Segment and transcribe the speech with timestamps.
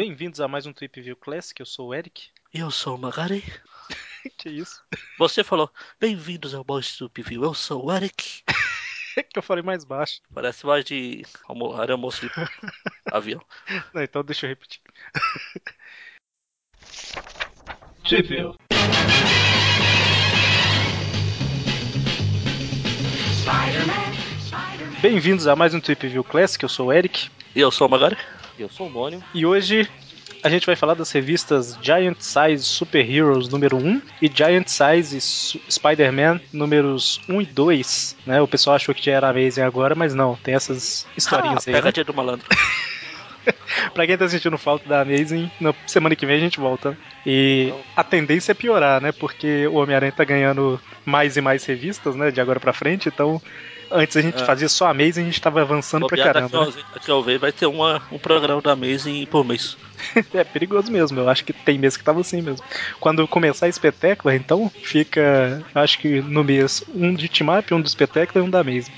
[0.00, 2.30] Bem-vindos a mais um Trip View Classic, eu sou o Eric.
[2.54, 3.44] Eu sou o Magari.
[4.38, 4.82] que isso?
[5.18, 8.42] Você falou, bem-vindos ao Boys Trip View, eu sou o Eric.
[9.28, 10.22] que eu falei mais baixo.
[10.32, 12.32] Parece mais de almo aeromoço de
[13.12, 13.44] avião.
[13.92, 14.80] Não, então deixa eu repetir.
[18.08, 18.56] Trip View.
[25.02, 27.28] Bem-vindos a mais um Trip View Classic, eu sou o Eric.
[27.54, 28.16] E eu sou o Magari.
[28.60, 29.24] Eu sou o Mônio.
[29.32, 29.88] E hoje
[30.42, 35.18] a gente vai falar das revistas Giant Size Super Heroes número 1 e Giant Size
[35.70, 38.16] Spider-Man números 1 e 2.
[38.26, 38.42] Né?
[38.42, 41.74] O pessoal achou que já era Amazing agora, mas não, tem essas historinhas ah, aí.
[41.74, 42.06] Pegadinha né?
[42.06, 42.46] do malandro.
[43.94, 46.94] pra quem tá sentindo falta da Amazing, na semana que vem a gente volta.
[47.24, 49.10] E a tendência é piorar, né?
[49.10, 52.30] Porque o Homem-Aranha tá ganhando mais e mais revistas, né?
[52.30, 53.40] De agora pra frente, então
[53.90, 54.44] Antes a gente É.
[54.46, 56.60] fazia só Amazing e a gente tava avançando pra Bobear caramba.
[56.60, 56.66] né?
[56.66, 59.76] Daqui, daqui ao ver vai ter uma, um programa da Amazing por mês.
[60.32, 62.64] É perigoso mesmo, eu acho que tem mês que tava assim mesmo.
[62.98, 67.80] Quando começar a espetáculo, então, fica, acho que no mês um de Team Up, um
[67.82, 68.92] do espetáculo e um da Amazing.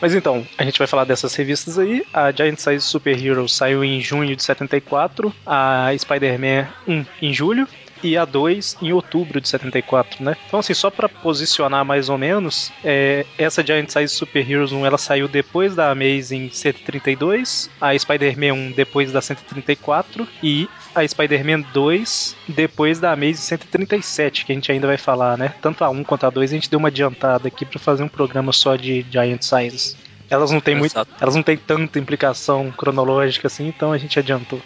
[0.00, 2.04] Mas então, a gente vai falar dessas revistas aí.
[2.14, 7.68] A Giant Size Super Heroes saiu em junho de 74, a Spider-Man 1 em julho
[8.02, 10.36] e a 2 em outubro de 74, né?
[10.46, 14.86] Então assim, só pra posicionar mais ou menos, é, essa Giant Size Super Heroes 1
[14.86, 21.64] ela saiu depois da Amazing 132, a Spider-Man 1 depois da 134 e a Spider-Man
[21.72, 25.54] 2 depois da Amazing 137, que a gente ainda vai falar, né?
[25.60, 28.08] Tanto a 1 quanto a 2 a gente deu uma adiantada aqui pra fazer um
[28.08, 29.96] programa só de Giant Sizes.
[30.30, 34.60] Elas não têm muito, elas não têm tanta implicação cronológica assim, então a gente adiantou.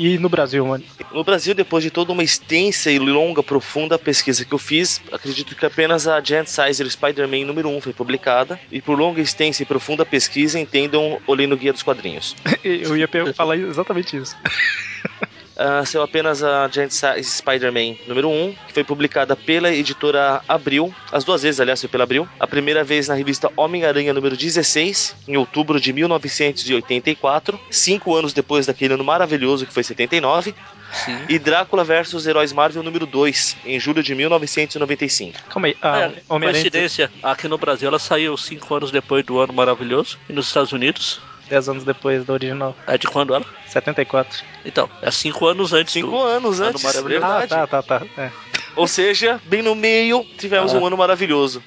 [0.00, 0.82] E no Brasil, mano?
[1.12, 5.54] No Brasil, depois de toda uma extensa e longa, profunda pesquisa que eu fiz, acredito
[5.54, 8.58] que apenas a Giant Size Spider-Man número 1 foi publicada.
[8.72, 12.34] E por longa, extensa e profunda pesquisa, entendam, olhei no Guia dos Quadrinhos.
[12.64, 14.34] Eu ia falar exatamente isso.
[15.62, 20.94] Ah, saiu apenas a Giant Size Spider-Man número 1, que foi publicada pela editora Abril,
[21.12, 22.26] as duas vezes, aliás, foi pela Abril.
[22.40, 28.64] A primeira vez na revista Homem-Aranha número 16, em outubro de 1984, cinco anos depois
[28.64, 30.54] daquele ano maravilhoso que foi 79.
[30.92, 31.18] Sim.
[31.28, 35.38] E Drácula vs Heróis Marvel número 2, em julho de 1995.
[35.50, 39.38] Calma aí, a É, Homem-Aranha coincidência, aqui no Brasil ela saiu cinco anos depois do
[39.38, 40.18] ano maravilhoso.
[40.28, 41.20] E nos Estados Unidos,
[41.50, 43.44] 10 anos depois da original, é de quando ela?
[43.66, 44.42] 74.
[44.64, 46.18] Então, é cinco anos antes Cinco do...
[46.22, 47.26] anos Ano antes, maravilhoso.
[47.26, 47.70] Ah, verdade.
[47.70, 48.06] tá, tá, tá.
[48.16, 48.30] É.
[48.76, 50.78] Ou seja, bem no meio, tivemos Ah.
[50.78, 51.62] um ano maravilhoso.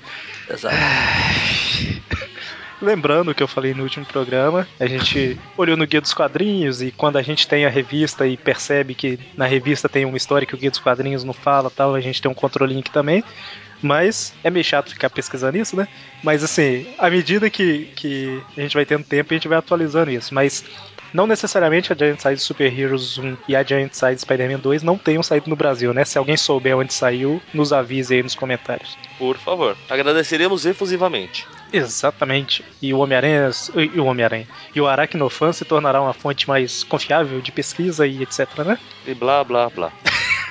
[0.49, 0.75] Exato.
[2.81, 6.81] Lembrando o que eu falei no último programa, a gente olhou no Guia dos Quadrinhos
[6.81, 10.45] e quando a gente tem a revista e percebe que na revista tem uma história
[10.45, 13.23] que o Guia dos Quadrinhos não fala tal, a gente tem um controlinho aqui também.
[13.83, 15.87] Mas é meio chato ficar pesquisando isso, né?
[16.23, 20.09] Mas assim, à medida que, que a gente vai tendo tempo, a gente vai atualizando
[20.09, 20.33] isso.
[20.33, 20.63] Mas
[21.13, 24.97] não necessariamente a Giant Size Super Heroes 1 e a Giant Size Spider-Man 2 não
[24.97, 26.03] tenham saído no Brasil, né?
[26.03, 28.97] Se alguém souber onde saiu, nos avise aí nos comentários.
[29.19, 29.77] Por favor.
[29.89, 31.47] Agradeceremos efusivamente.
[31.71, 32.65] Exatamente.
[32.81, 37.41] E o Homem-Aranha e o Homem-Aranha e o Aracnofan se tornará uma fonte mais confiável
[37.41, 38.79] de pesquisa e etc, né?
[39.05, 39.91] E blá blá blá.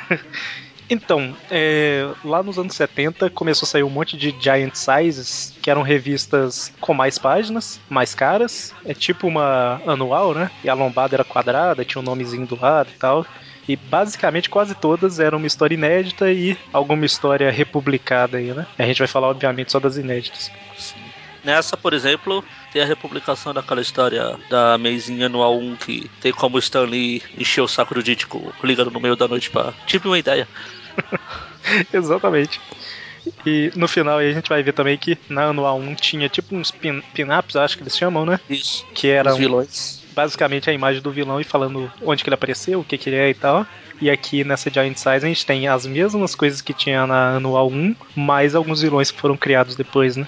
[0.92, 5.70] Então, é, lá nos anos 70 começou a sair um monte de Giant Sizes, que
[5.70, 8.74] eram revistas com mais páginas, mais caras.
[8.84, 10.50] É tipo uma anual, né?
[10.62, 13.24] E a lombada era quadrada, tinha um nomezinho do lado e tal.
[13.66, 18.66] E basicamente quase todas eram uma história inédita e alguma história republicada aí, né?
[18.78, 20.52] A gente vai falar, obviamente, só das inéditas.
[21.42, 26.58] Nessa, por exemplo, tem a republicação daquela história da Amazing Anual 1 que tem como
[26.58, 29.72] Stan Lee encher o saco do Dítico ligando no meio da noite pra.
[29.86, 30.46] Tive uma ideia.
[31.92, 32.60] Exatamente.
[33.46, 36.56] E no final aí a gente vai ver também que na anual 1 tinha tipo
[36.56, 38.38] uns pin- pin-ups, acho que eles chamam, né?
[38.48, 38.84] Isso.
[38.94, 40.02] Que eram Os vilões.
[40.14, 43.16] basicamente a imagem do vilão e falando onde que ele apareceu, o que que ele
[43.16, 43.64] é e tal.
[44.00, 47.68] E aqui nessa Giant Size a gente tem as mesmas coisas que tinha na anual
[47.70, 50.26] 1, mais alguns vilões que foram criados depois, né?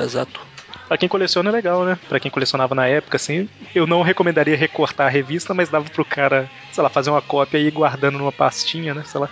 [0.00, 0.40] Exato.
[0.88, 1.98] Pra quem coleciona é legal, né?
[2.08, 6.04] Pra quem colecionava na época, assim, eu não recomendaria recortar a revista, mas dava pro
[6.04, 9.02] cara, sei lá, fazer uma cópia e ir guardando numa pastinha, né?
[9.04, 9.28] Sei lá.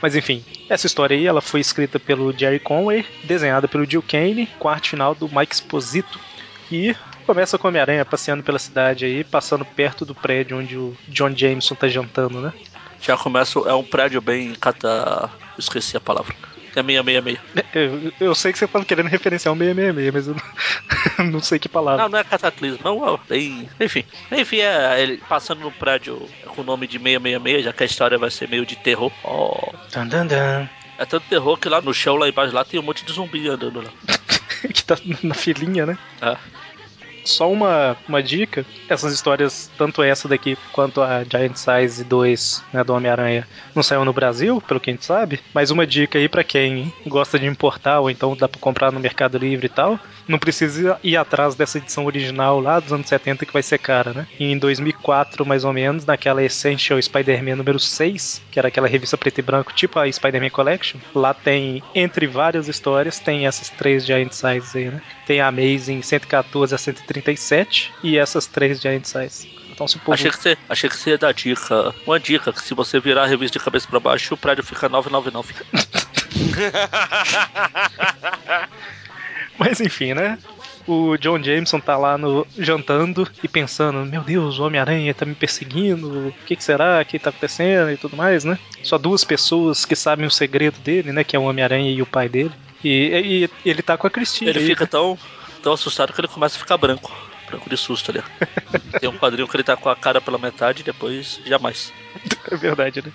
[0.00, 4.48] Mas enfim, essa história aí ela foi escrita pelo Jerry Conway, desenhada pelo Jill Kane,
[4.58, 6.20] com a arte final do Mike Esposito.
[6.70, 6.94] E
[7.26, 11.34] começa com o Homem-Aranha passeando pela cidade aí, passando perto do prédio onde o John
[11.34, 12.52] Jameson tá jantando, né?
[13.00, 13.58] Já começa.
[13.60, 15.30] É um prédio bem cata.
[15.58, 16.34] Esqueci a palavra.
[16.78, 17.38] É 666.
[17.74, 20.34] Eu, eu sei que você tá querendo referenciar o 666, mas eu
[21.24, 22.02] não, não sei que palavra.
[22.04, 22.78] Não, não é cataclismo,
[23.28, 24.04] bem- Enfim.
[24.32, 28.18] Enfim, é ele passando no prédio com o nome de 666, já que a história
[28.18, 29.12] vai ser meio de terror.
[29.24, 29.72] Ó.
[29.92, 30.68] Dun, dun, dun.
[30.98, 33.48] É tanto terror que lá no chão, lá embaixo, lá tem um monte de zumbi
[33.48, 33.90] andando lá.
[34.74, 35.96] que tá na filinha, né?
[36.20, 36.36] É.
[37.28, 42.82] Só uma, uma dica: essas histórias, tanto essa daqui quanto a Giant Size 2 né,
[42.82, 45.40] do Homem-Aranha, não saiu no Brasil, pelo que a gente sabe.
[45.52, 48.98] Mas uma dica aí para quem gosta de importar ou então dá pra comprar no
[48.98, 53.46] Mercado Livre e tal, não precisa ir atrás dessa edição original lá dos anos 70
[53.46, 54.26] que vai ser cara, né?
[54.38, 59.16] E em 2004, mais ou menos, naquela Essential Spider-Man número 6, que era aquela revista
[59.16, 64.04] preto e branco, tipo a Spider-Man Collection, lá tem, entre várias histórias, tem essas três
[64.04, 65.02] Giant Size aí, né?
[65.26, 66.78] Tem a Amazing 114 a
[67.20, 69.48] 137 e essas três Giant Size.
[69.70, 70.14] Então, se o povo...
[70.14, 71.94] Achei que, você, achei que você ia dar dica.
[72.06, 74.88] Uma dica, que se você virar a revista de cabeça pra baixo, o prédio fica
[74.88, 75.54] 999.
[79.58, 80.38] Mas enfim, né?
[80.86, 85.34] O John Jameson tá lá no jantando e pensando: Meu Deus, o Homem-Aranha tá me
[85.34, 88.58] perseguindo, o que, que será que tá acontecendo e tudo mais, né?
[88.82, 91.22] Só duas pessoas que sabem o segredo dele, né?
[91.22, 92.52] Que é o Homem-Aranha e o pai dele.
[92.82, 94.50] E, e ele tá com a Cristina.
[94.50, 94.88] Ele aí, fica né?
[94.90, 95.18] tão,
[95.58, 97.10] tão assustado que ele começa a ficar branco.
[97.46, 98.22] Branco de susto ali.
[99.00, 101.92] Tem um quadrinho que ele tá com a cara pela metade e depois jamais.
[102.50, 103.12] É verdade, né?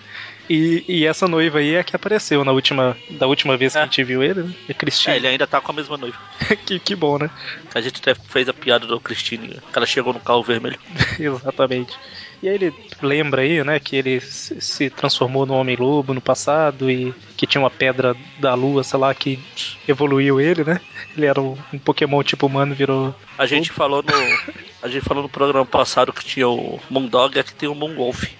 [0.47, 3.79] E, e essa noiva aí é a que apareceu na última, da última vez que
[3.79, 3.81] É.
[3.81, 4.53] a gente viu ele, né?
[4.67, 5.15] É É, Cristina.
[5.15, 6.17] ele ainda tá com a mesma noiva.
[6.67, 7.31] que, que bom, né?
[7.73, 10.77] A gente até fez a piada do Christine, que ela chegou no carro vermelho.
[11.19, 11.97] Exatamente.
[12.43, 17.13] E aí ele lembra aí, né, que ele se transformou no Homem-Lobo no passado e
[17.37, 19.39] que tinha uma pedra da lua, sei lá, que
[19.87, 20.81] evoluiu ele, né?
[21.15, 23.15] Ele era um, um Pokémon tipo humano, virou.
[23.37, 24.55] A gente falou no.
[24.81, 28.23] A gente falou no programa passado que tinha o Moondog e aqui tem o Moonwolf.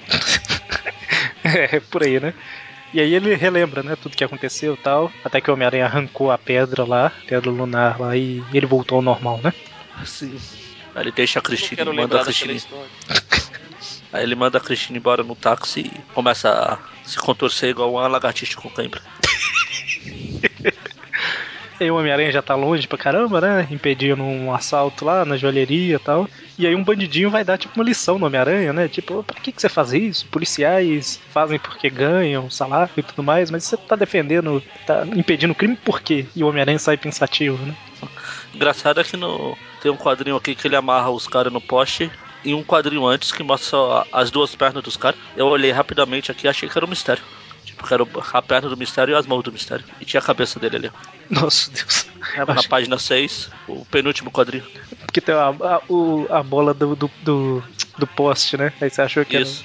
[1.46, 2.34] É, por aí, né?
[2.94, 6.32] E aí ele relembra, né, tudo que aconteceu e tal, até que o Homem-Aranha arrancou
[6.32, 9.54] a pedra lá, pedra lunar lá, e ele voltou ao normal, né?
[10.06, 10.38] Sim.
[10.96, 12.62] Aí ele deixa a e manda a história.
[14.14, 18.08] Aí ele manda a Christine embora no táxi e começa a se contorcer igual uma
[18.08, 19.02] lagartixa com cãibra.
[21.80, 23.68] E aí o Homem-Aranha já tá longe pra caramba, né?
[23.72, 26.30] Impedindo um assalto lá na joalheria e tal.
[26.58, 28.88] E aí um bandidinho vai dar tipo uma lição no Homem-Aranha, né?
[28.88, 30.26] Tipo, pra que, que você faz isso?
[30.28, 35.56] Policiais fazem porque ganham salário e tudo mais, mas você tá defendendo, tá impedindo o
[35.56, 36.26] crime por quê?
[36.36, 37.76] E o Homem-Aranha sai pensativo, né?
[38.54, 42.10] Engraçado é que no, tem um quadrinho aqui que ele amarra os caras no poste
[42.44, 45.20] e um quadrinho antes que mostra as duas pernas dos caras.
[45.36, 47.24] Eu olhei rapidamente aqui e achei que era um mistério.
[47.66, 49.86] Tipo, que era a perna do mistério e as mãos do mistério.
[50.02, 50.92] E tinha a cabeça dele ali.
[51.30, 52.06] Nossa Deus.
[52.48, 54.66] Na página 6, o penúltimo quadrinho.
[55.12, 57.64] que tem a, a, o- a bola do, do, do,
[57.98, 58.74] do poste, né?
[58.82, 59.64] Aí você achou que Isso.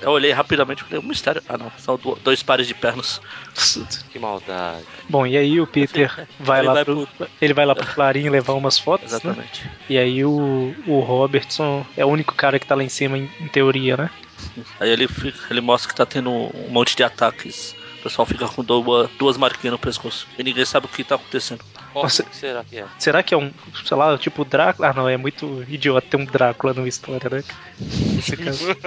[0.00, 1.42] Eu olhei rapidamente e falei, um mistério.
[1.48, 3.20] Ah não, são do- dois pares de pernas.
[4.10, 4.86] Que maldade.
[5.08, 7.08] Bom, e aí o Peter vai Ele lá vai pro,
[7.40, 9.18] ele vai lá pro Clarim levar umas fotos, né?
[9.18, 9.70] Exatamente.
[9.88, 13.28] E aí o, o Robertson é o único cara que tá lá em cima em,
[13.40, 14.10] em teoria, né?
[14.80, 17.74] Aí ele, fica, ele mostra que tá tendo um monte de ataques.
[18.04, 20.26] O pessoal fica com duas, duas marquinhas no pescoço.
[20.38, 21.64] E ninguém sabe o que tá acontecendo.
[21.94, 22.22] Ó, Nossa.
[22.22, 22.84] o que será que é?
[22.98, 23.50] Será que é um,
[23.82, 24.90] sei lá, tipo Drácula?
[24.90, 27.42] Ah, não, é muito idiota ter um Drácula numa história, né?
[27.80, 28.66] Nesse caso.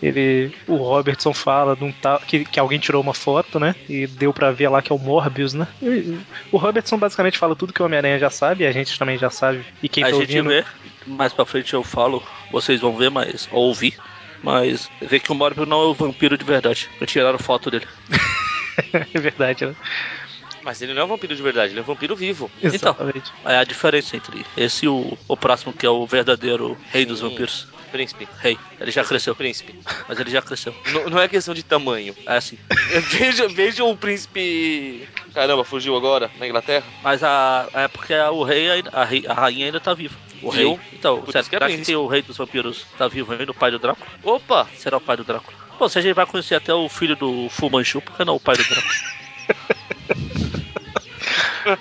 [0.00, 3.74] Ele, o Robertson fala de um tal, que, que alguém tirou uma foto, né?
[3.88, 5.66] E deu pra ver lá que é o Morbius, né?
[5.82, 6.16] E-
[6.52, 9.28] o Robertson basicamente fala tudo que o Homem-Aranha já sabe, e a gente também já
[9.28, 9.64] sabe.
[9.82, 10.50] E quem a tá gente ouvindo.
[10.50, 10.64] vê,
[11.04, 12.22] mais pra frente eu falo,
[12.52, 13.48] vocês vão ver, mas.
[13.50, 13.98] ou ouvir.
[14.42, 16.88] Mas vê que o Morbius não é o vampiro de verdade.
[17.00, 17.86] Eu tiraram foto dele.
[18.92, 19.74] é verdade, né?
[20.62, 22.50] Mas ele não é um vampiro de verdade, ele é um vampiro vivo.
[22.58, 22.74] Então.
[22.74, 23.32] Exatamente.
[23.44, 27.20] É a diferença entre esse e o, o próximo, que é o verdadeiro rei dos
[27.20, 27.28] Sim.
[27.28, 27.66] vampiros.
[27.90, 28.28] Príncipe.
[28.40, 28.58] Rei.
[28.78, 29.74] Ele já cresceu, Príncipe.
[30.06, 30.74] mas ele já cresceu.
[30.92, 32.14] Não, não é questão de tamanho.
[32.26, 32.58] É assim.
[33.08, 35.08] Veja, veja o príncipe.
[35.32, 36.84] Caramba, fugiu agora na Inglaterra.
[37.02, 37.66] Mas a.
[37.72, 38.68] É porque o rei.
[38.92, 40.14] A, rei- a rainha ainda tá viva.
[40.42, 40.78] O rei.
[40.92, 43.54] Então, Por será, que é será que, o rei dos vampiros tá vivo ainda, o
[43.54, 44.06] pai do Drácula?
[44.22, 44.68] Opa!
[44.74, 45.56] Será o pai do Drácula?
[45.78, 48.36] Bom, se a gente vai conhecer até o filho do Fu Manchu, por que não
[48.36, 48.94] o pai do Drácula?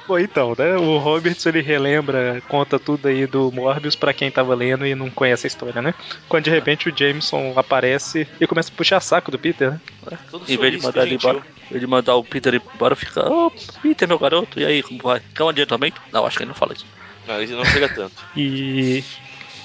[0.08, 0.76] Bom, então, né?
[0.76, 5.10] O Robertson ele relembra, conta tudo aí do Morbius pra quem tava lendo e não
[5.10, 5.94] conhece a história, né?
[6.28, 9.80] Quando de repente o Jameson aparece e começa a puxar saco do Peter, né?
[10.30, 13.30] Todo Em vez de mandar ele embora, em vez de mandar o Peter embora, fica.
[13.30, 15.22] Ô, Peter, meu garoto, e aí, como vai?
[15.34, 16.02] Quer um adiantamento?
[16.12, 16.86] Não, acho que ele não fala isso.
[17.28, 18.16] Não, ele não chega tanto.
[18.36, 19.04] E.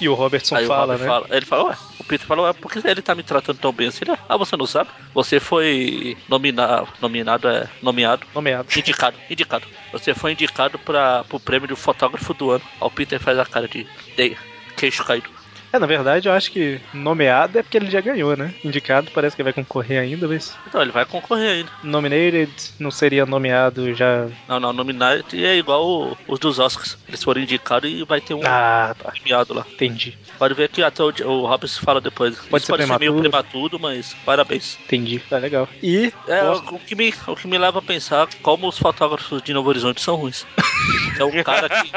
[0.01, 1.07] E o Robertson aí fala, o Robert né?
[1.07, 3.71] fala, ele fala, ué, o Peter fala, ué, por que ele tá me tratando tão
[3.71, 3.99] bem assim?
[4.01, 4.89] Ele, Ah, você não sabe?
[5.13, 8.67] Você foi nominado, nominado é, nomeado, Nomeado.
[8.75, 9.65] indicado, indicado.
[9.93, 12.63] Você foi indicado para pro prêmio de fotógrafo do ano.
[12.81, 14.35] Aí o Peter faz a cara de, de
[14.75, 15.29] queixo caído.
[15.73, 18.53] É, na verdade, eu acho que nomeado é porque ele já ganhou, né?
[18.63, 20.55] Indicado parece que vai concorrer ainda, mas.
[20.67, 21.71] Então, ele vai concorrer ainda.
[21.81, 24.27] Nominated não seria nomeado já.
[24.47, 26.95] Não, não, nominado é igual o- os dos Oscars.
[27.07, 29.09] Eles foram indicados e vai ter um Ah, tá.
[29.11, 29.65] premiado lá.
[29.73, 30.15] Entendi.
[30.37, 32.37] Pode ver que até o, o Robson fala depois.
[32.37, 33.29] Pode ser pode ser meio prematuro.
[33.31, 34.77] prematuro, mas parabéns.
[34.85, 35.19] Entendi.
[35.27, 35.67] Tá legal.
[35.81, 36.13] E.
[36.27, 39.51] É, Pô, o, que me, o que me leva a pensar como os fotógrafos de
[39.53, 40.45] Novo Horizonte são ruins.
[41.19, 41.91] é um cara que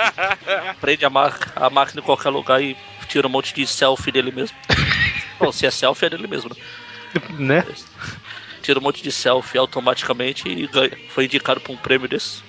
[0.80, 1.11] prende a,
[1.56, 2.75] a máquina em qualquer lugar e
[3.07, 4.57] tira um monte de selfie dele mesmo.
[5.39, 6.57] Bom, se é selfie é dele mesmo, né?
[7.39, 7.65] né?
[8.63, 10.97] Tira um monte de selfie automaticamente e ganha.
[11.09, 12.43] Foi indicado pra um prêmio desse.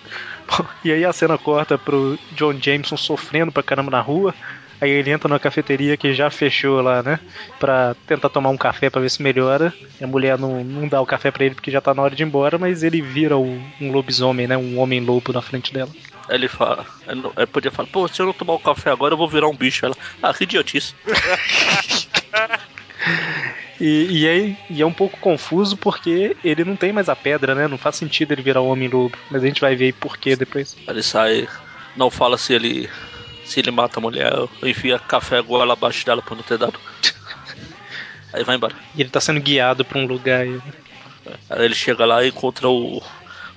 [0.84, 4.34] E aí a cena corta pro John Jameson sofrendo pra caramba na rua.
[4.80, 7.20] Aí ele entra numa cafeteria que já fechou lá, né?
[7.60, 9.74] Pra tentar tomar um café pra ver se melhora.
[10.00, 12.16] E a mulher não, não dá o café pra ele porque já tá na hora
[12.16, 14.56] de ir embora, mas ele vira o- um lobisomem, né?
[14.56, 15.90] Um homem lobo na frente dela.
[16.30, 19.14] Ele fala, ele não- ele podia falar, pô, se eu não tomar o café agora
[19.14, 19.86] eu vou virar um bicho.
[19.86, 20.94] Ela, ah, que idiotice.
[23.80, 27.54] E, e, aí, e é um pouco confuso porque ele não tem mais a pedra,
[27.54, 27.68] né?
[27.68, 29.16] Não faz sentido ele virar o homem lobo.
[29.30, 30.76] Mas a gente vai ver aí por quê depois.
[30.88, 31.48] Ele sai,
[31.96, 32.90] não fala se ele
[33.46, 36.78] se ele mata a mulher, ou enfia café goela abaixo dela por não ter dado.
[38.34, 38.76] Aí vai embora.
[38.96, 40.52] E ele tá sendo guiado pra um lugar aí.
[40.52, 41.34] né?
[41.50, 43.02] Aí ele chega lá e encontra o,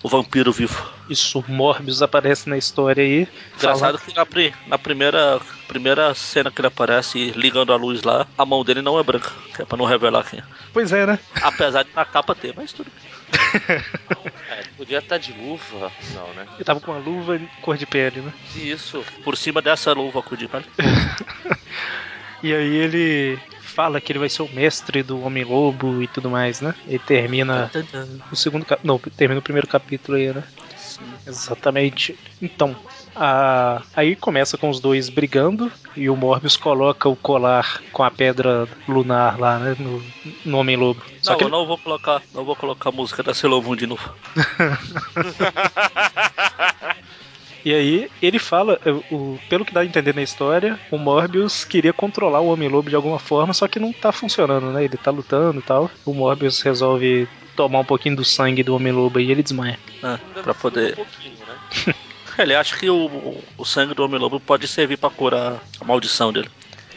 [0.02, 0.82] o vampiro vivo.
[1.08, 3.28] Isso, Morbius aparece na história aí.
[3.56, 8.26] Engraçado que na, pri- na primeira, primeira cena que ele aparece ligando a luz lá,
[8.38, 10.42] a mão dele não é branca, que é pra não revelar quem é.
[10.72, 11.18] Pois é, né?
[11.42, 13.10] Apesar de na capa ter, mas tudo bem.
[14.50, 15.92] É, podia estar de luva.
[16.12, 16.44] Não, né?
[16.56, 18.32] Ele tava com uma luva cor de pele, né?
[18.56, 19.04] Isso.
[19.22, 20.48] Por cima dessa luva com o Jim
[22.42, 23.38] E aí ele
[23.80, 26.74] fala que ele vai ser o mestre do Homem-Lobo e tudo mais, né?
[26.86, 27.70] Ele termina
[28.30, 28.86] o segundo cap...
[28.86, 30.44] Não, termina o primeiro capítulo aí, né?
[31.26, 32.14] Exatamente.
[32.42, 32.76] Então,
[33.16, 33.80] a...
[33.96, 38.68] aí começa com os dois brigando e o Morbius coloca o colar com a pedra
[38.86, 39.74] lunar lá, né?
[39.78, 40.02] No,
[40.44, 41.02] no Homem-Lobo.
[41.24, 43.86] Não, que eu não vou colocar, não vou colocar a música da Sailor Moon de
[43.86, 44.14] novo.
[47.64, 51.92] E aí ele fala, o, pelo que dá a entender na história, o Morbius queria
[51.92, 54.84] controlar o Homem-Lobo de alguma forma, só que não tá funcionando, né?
[54.84, 55.90] Ele tá lutando e tal.
[56.04, 59.78] O Morbius resolve tomar um pouquinho do sangue do Homem-Lobo e ele desmaia.
[60.02, 60.92] Ah, pra poder.
[60.92, 61.94] Um pouquinho, né?
[62.38, 66.48] Ele acha que o, o sangue do Homem-Lobo pode servir pra curar a maldição dele.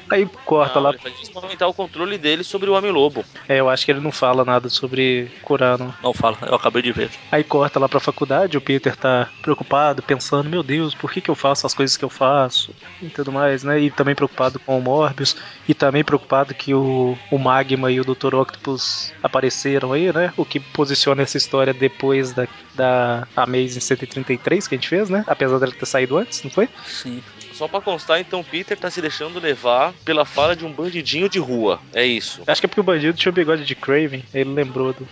[0.09, 0.89] Aí corta Não, lá.
[0.89, 3.23] ele faz isso aumentar o controle dele sobre o Homem-Lobo.
[3.47, 5.93] É, eu acho que ele não fala nada sobre curar, não.
[6.03, 7.09] Não fala, eu acabei de ver.
[7.31, 11.29] Aí corta lá pra faculdade, o Peter tá preocupado, pensando, meu Deus, por que, que
[11.29, 12.73] eu faço as coisas que eu faço?
[13.01, 13.79] E tudo mais, né?
[13.79, 15.35] E também preocupado com o Morbius,
[15.67, 18.35] e também preocupado que o, o Magma e o Dr.
[18.35, 20.33] Octopus apareceram aí, né?
[20.37, 25.23] O que posiciona essa história depois da, da Amazing 133 que a gente fez, né?
[25.27, 26.69] Apesar dela ter saído antes, não foi?
[26.85, 27.21] Sim.
[27.53, 31.37] Só pra constar, então, Peter tá se deixando levar pela fala de um bandidinho de
[31.37, 31.79] rua.
[31.93, 32.41] É isso.
[32.47, 35.07] Acho que é porque o bandido tinha o bigode de Craven, aí ele lembrou do.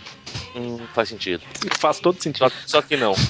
[0.54, 1.42] Hum, faz sentido.
[1.78, 2.50] Faz todo sentido.
[2.50, 3.14] Só, só que não.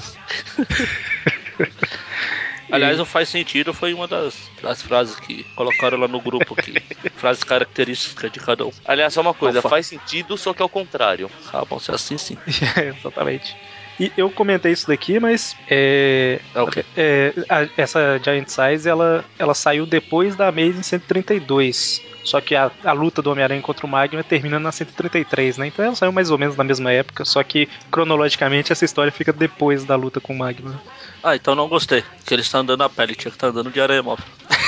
[2.73, 6.73] Aliás, o faz sentido foi uma das, das frases que colocaram lá no grupo aqui.
[7.17, 8.71] frases características de cada um.
[8.87, 11.31] Aliás, só uma coisa, faz sentido, só que ao contrário.
[11.53, 12.39] Ah, bom, se é assim sim.
[12.99, 13.55] Exatamente.
[14.01, 16.85] E eu comentei isso daqui, mas é, É o quê?
[16.97, 22.03] é, a- essa Giant Size ela, ela saiu depois da Amazing 132.
[22.25, 25.67] Só que a, a luta do Homem-Aranha contra o Magma termina na 133, né?
[25.67, 29.33] Então ela saiu mais ou menos na mesma época, só que cronologicamente essa história fica
[29.33, 30.81] depois da luta com o Magma.
[31.23, 32.05] Ah, então não gostei.
[32.25, 34.25] Que ele está andando a pele, tinha que estar andando de areia móvel.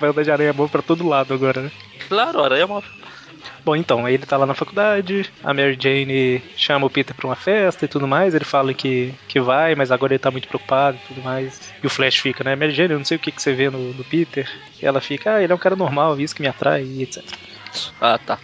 [0.00, 1.70] Vai andar de aranha boa pra todo lado agora, né?
[2.08, 2.90] Claro, areia móvel.
[3.64, 7.26] Bom, então, aí ele tá lá na faculdade, a Mary Jane chama o Peter pra
[7.26, 10.48] uma festa e tudo mais, ele fala que, que vai, mas agora ele tá muito
[10.48, 11.72] preocupado e tudo mais.
[11.82, 13.68] E o Flash fica, né, Mary Jane, eu não sei o que, que você vê
[13.70, 14.48] no, no Peter.
[14.82, 17.22] E ela fica, ah, ele é um cara normal, isso que me atrai, e etc.
[18.00, 18.38] Ah, tá.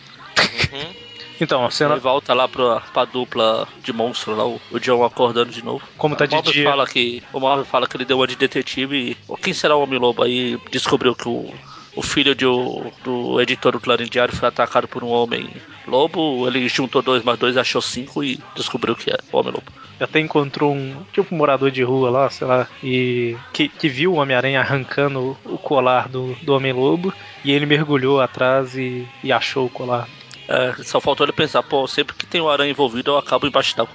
[0.73, 1.07] Uhum.
[1.41, 5.05] Então, a cena, Ele volta lá pra, pra dupla de monstro lá, o, o John
[5.05, 5.83] acordando de novo.
[5.99, 8.27] como tá o de Marvel dia, fala que o Marvel fala que ele deu uma
[8.27, 11.53] de detetive e "Ô, quem será o Homem Lobo aí descobriu que o,
[11.97, 15.49] o filho de o- do editor do Clarim Diário foi atacado por um homem
[15.89, 16.47] lobo.
[16.47, 19.73] Ele juntou dois mais dois, achou cinco e descobriu que é o Homem Lobo.
[19.99, 24.13] até encontrou um, tipo um morador de rua lá, sei lá, e que, que viu
[24.13, 29.67] o Homem-Aranha arrancando o colar do, do Homem-Lobo, e ele mergulhou atrás e, e achou
[29.67, 30.07] o colar.
[30.49, 33.75] É, só faltou ele pensar, pô, sempre que tem o aranha envolvido eu acabo embaixo
[33.77, 33.95] d'água.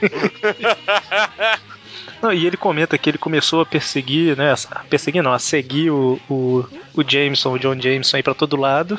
[2.22, 4.54] Não, e ele comenta que ele começou a perseguir, né?
[4.70, 6.64] A perseguir não, a seguir o, o,
[6.94, 8.98] o Jameson, o John Jameson aí pra todo lado.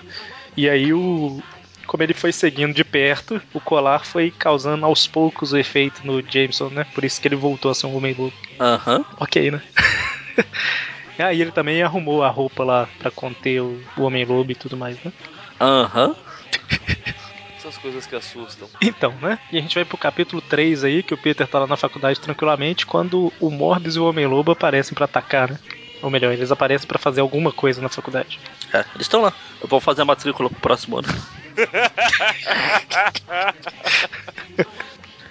[0.58, 1.42] E aí o.
[1.88, 6.22] Como ele foi seguindo de perto, o colar foi causando aos poucos o efeito no
[6.22, 6.86] Jameson, né?
[6.94, 8.34] Por isso que ele voltou a ser um homem lobo.
[8.60, 9.06] Aham.
[9.20, 9.62] Ok, né?
[11.20, 14.78] Ah, e ele também arrumou a roupa lá pra conter o, o Homem-Lobo e tudo
[14.78, 15.12] mais, né?
[15.60, 16.16] Aham.
[17.64, 18.68] Essas coisas que assustam.
[18.82, 19.40] Então, né?
[19.50, 22.20] E a gente vai pro capítulo 3 aí, que o Peter tá lá na faculdade
[22.20, 25.58] tranquilamente, quando o Morbius e o Homem-Lobo aparecem pra atacar, né?
[26.02, 28.38] Ou melhor, eles aparecem pra fazer alguma coisa na faculdade.
[28.74, 29.32] É, eles estão lá.
[29.62, 31.08] Eu vou fazer a matrícula pro próximo ano.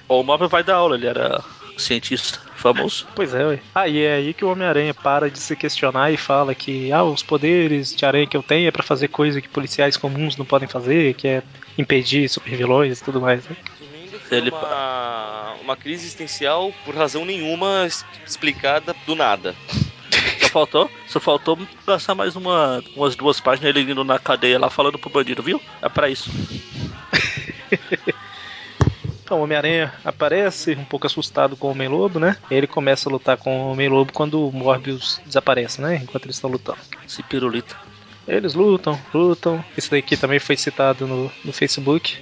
[0.08, 1.44] o Marvel vai dar aula, ele era
[1.82, 3.06] cientista famoso.
[3.14, 3.58] Pois é, ué.
[3.74, 7.02] Ah, e é aí que o Homem-Aranha para de se questionar e fala que ah,
[7.04, 10.44] os poderes de aranha que eu tenho é pra fazer coisa que policiais comuns não
[10.44, 11.42] podem fazer, que é
[11.76, 13.56] impedir supervilões e tudo mais, né?
[14.30, 17.86] Ele- uma, uma crise existencial por razão nenhuma
[18.26, 19.54] explicada do nada.
[20.40, 24.70] Só faltou, só faltou gastar mais uma, umas duas páginas ele indo na cadeia lá
[24.70, 25.60] falando pro bandido, viu?
[25.82, 26.30] É pra isso.
[29.22, 32.36] Então, o Homem-Aranha aparece, um pouco assustado com o Homem-Lobo, né?
[32.50, 36.00] Ele começa a lutar com o Homem-Lobo quando o Morbius desaparece, né?
[36.02, 36.78] Enquanto eles estão lutando.
[37.06, 37.76] Esse pirulito.
[38.26, 39.64] Eles lutam, lutam.
[39.76, 42.18] Isso daqui também foi citado no, no Facebook.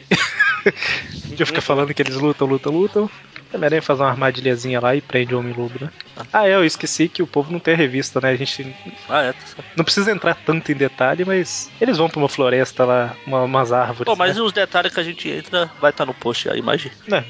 [1.36, 3.10] Já fica falando que eles lutam, lutam, lutam.
[3.52, 5.90] Homem-Aranha faz uma armadilhazinha lá e prende o Homem-Lobo, né?
[6.32, 8.30] Ah, é, eu esqueci que o povo não tem revista, né?
[8.30, 8.74] A gente
[9.08, 9.64] Ah, é, tá certo.
[9.76, 13.72] não precisa entrar tanto em detalhe, mas eles vão pra uma floresta lá, uma- umas
[13.72, 14.04] árvores.
[14.04, 14.42] Pô, mas né?
[14.42, 16.92] os detalhes que a gente entra vai estar no post, a imagem.
[17.08, 17.24] Né?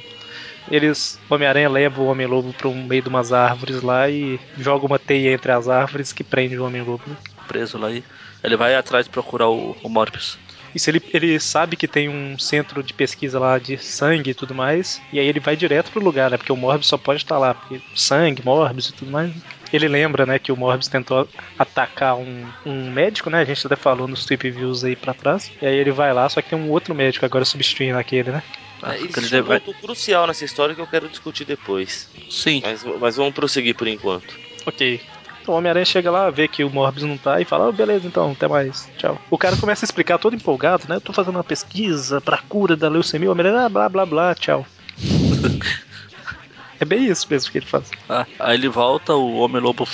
[0.71, 4.99] Eles, Homem-Aranha leva o Homem-Lobo para um meio de umas árvores lá e joga uma
[4.99, 7.03] teia entre as árvores que prende o Homem-Lobo.
[7.49, 8.05] Preso lá e
[8.45, 10.39] ele vai atrás procurar o, o Morbius.
[10.75, 14.55] Isso ele, ele sabe que tem um centro de pesquisa lá de sangue e tudo
[14.55, 16.37] mais, e aí ele vai direto pro lugar, né?
[16.37, 19.33] Porque o Morbius só pode estar lá, porque sangue, Morbius e tudo mais.
[19.73, 23.41] Ele lembra, né, que o Morbius tentou atacar um, um médico, né?
[23.41, 25.53] A gente até falou nos Tweep Views aí pra trás.
[25.61, 28.43] E aí ele vai lá, só que tem um outro médico agora substituindo aquele, né?
[28.83, 32.09] Ah, É, ele existe um ponto crucial nessa história que eu quero discutir depois.
[32.29, 32.61] Sim.
[32.65, 34.39] Mas, mas vamos prosseguir por enquanto.
[34.67, 35.01] Ok.
[35.43, 38.07] Então o Homem-Aranha chega lá, vê que o Morbius não tá e fala, oh, beleza,
[38.07, 39.19] então, até mais, tchau.
[39.31, 40.97] O cara começa a explicar todo empolgado, né?
[40.97, 44.35] Eu tô fazendo uma pesquisa pra cura da leucemia, o Homem-Aranha, ah, blá, blá, blá,
[44.35, 44.67] tchau.
[46.81, 47.91] é bem isso mesmo que ele faz.
[48.09, 49.89] Ah, aí ele volta, o Homem-Lobo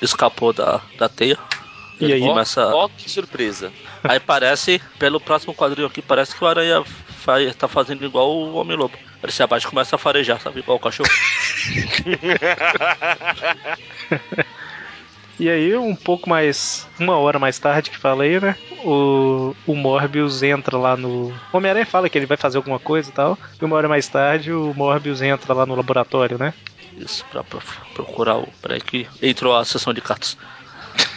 [0.00, 1.38] escapou da, da teia.
[2.00, 2.20] E Ele aí?
[2.20, 2.66] começa.
[2.74, 3.70] Ó, que surpresa.
[4.02, 8.54] Aí parece, pelo próximo quadrinho aqui, parece que o Aranha fa- tá fazendo igual o
[8.54, 8.96] Homem-Lobo.
[9.22, 10.60] Ele se abaixa e começa a farejar, sabe?
[10.60, 11.10] Igual o cachorro.
[15.40, 16.86] E aí, um pouco mais.
[16.98, 18.54] Uma hora mais tarde que falei, né?
[18.84, 21.28] O, o Morbius entra lá no.
[21.28, 23.38] O Homem-Aranha fala que ele vai fazer alguma coisa e tal.
[23.58, 26.52] E uma hora mais tarde, o Morbius entra lá no laboratório, né?
[26.94, 27.58] Isso, pra, pra
[27.94, 28.48] procurar o.
[28.60, 30.36] Peraí que entrou a sessão de cartas.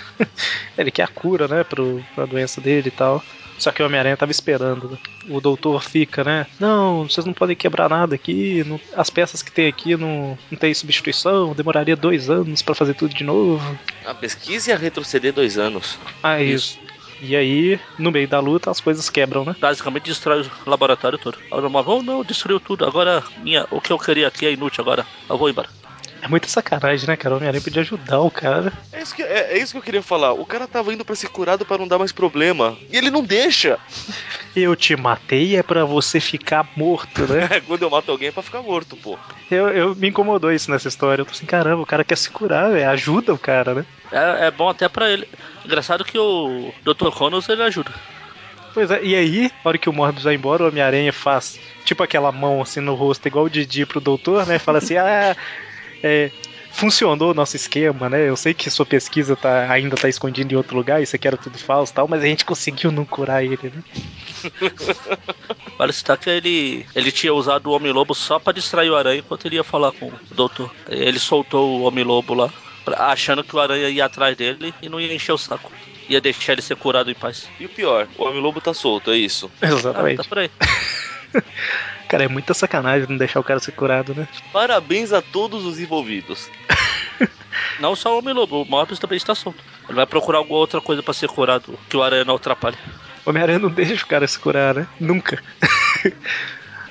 [0.78, 3.22] Ele quer a cura, né, pro, pra doença dele e tal.
[3.64, 4.90] Só que o Homem-Aranha tava esperando.
[4.90, 4.98] né?
[5.30, 6.46] O doutor fica, né?
[6.60, 8.62] Não, vocês não podem quebrar nada aqui.
[8.66, 11.54] não- as peças que tem aqui não, não tem substituição.
[11.54, 13.64] Demoraria dois anos pra fazer tudo de novo.
[14.06, 15.98] A pesquisa ia retroceder dois anos.
[16.22, 16.78] Ah, isso.
[17.22, 19.56] E aí, no meio da luta, as coisas quebram, né?
[19.58, 21.38] Basicamente destrói o laboratório todo.
[21.50, 22.86] Aí o Normal, não, destruiu tudo.
[22.86, 25.06] Agora minha, o que eu queria aqui é inútil agora.
[25.30, 25.70] Eu vou embora.
[26.24, 27.36] É muita sacanagem, né, cara?
[27.36, 28.72] O Homem-Aranha podia ajudar o cara.
[28.94, 30.32] É isso, que, é, é isso que eu queria falar.
[30.32, 32.78] O cara tava indo pra ser curado pra não dar mais problema.
[32.90, 33.78] E ele não deixa.
[34.56, 37.60] Eu te matei é pra você ficar morto, né?
[37.68, 39.20] Quando eu mato alguém é pra ficar morto, pô.
[39.52, 41.24] eu, eu me incomodou isso nessa história.
[41.24, 42.90] Eu tô assim, caramba, o cara quer se curar, velho.
[42.90, 43.86] Ajuda o cara, né?
[44.10, 45.28] É, é bom até pra ele.
[45.66, 47.10] Engraçado que o Dr.
[47.10, 47.92] Connors ele ajuda.
[48.74, 52.02] Pois é, e aí, na hora que o Morbius vai embora, o Homem-Aranha faz tipo
[52.02, 54.58] aquela mão assim no rosto, igual o Didi pro doutor, né?
[54.58, 55.36] Fala assim, ah,
[56.04, 56.30] é,
[56.72, 58.28] funcionou o nosso esquema, né?
[58.28, 61.38] Eu sei que sua pesquisa tá, ainda tá escondida em outro lugar, isso aqui era
[61.38, 63.84] tudo falso e tal, mas a gente conseguiu não curar ele, né?
[65.78, 69.46] Vale citar que ele, ele tinha usado o Homem-Lobo só pra distrair o Aranha enquanto
[69.46, 70.72] ele ia falar com o doutor.
[70.90, 72.50] Ele soltou o Homem-Lobo lá,
[72.86, 75.72] pra- achando que o Aranha ia atrás dele e não ia encher o saco.
[76.10, 77.48] Ia deixar ele ser curado em paz.
[77.60, 79.50] E o pior, o Homem-Lobo tá solto, é isso.
[79.62, 80.28] Ah, tá Exatamente.
[80.28, 80.50] por aí.
[82.08, 84.28] Cara, é muita sacanagem não deixar o cara ser curado, né?
[84.52, 86.50] Parabéns a todos os envolvidos.
[87.80, 89.64] Não só o Homem-Lobo, o Morbius também está solto.
[89.88, 92.78] Ele vai procurar alguma outra coisa pra ser curado que o Aranha não atrapalhe.
[93.26, 94.88] O Homem-Aranha não deixa o cara se curar, né?
[95.00, 95.42] Nunca.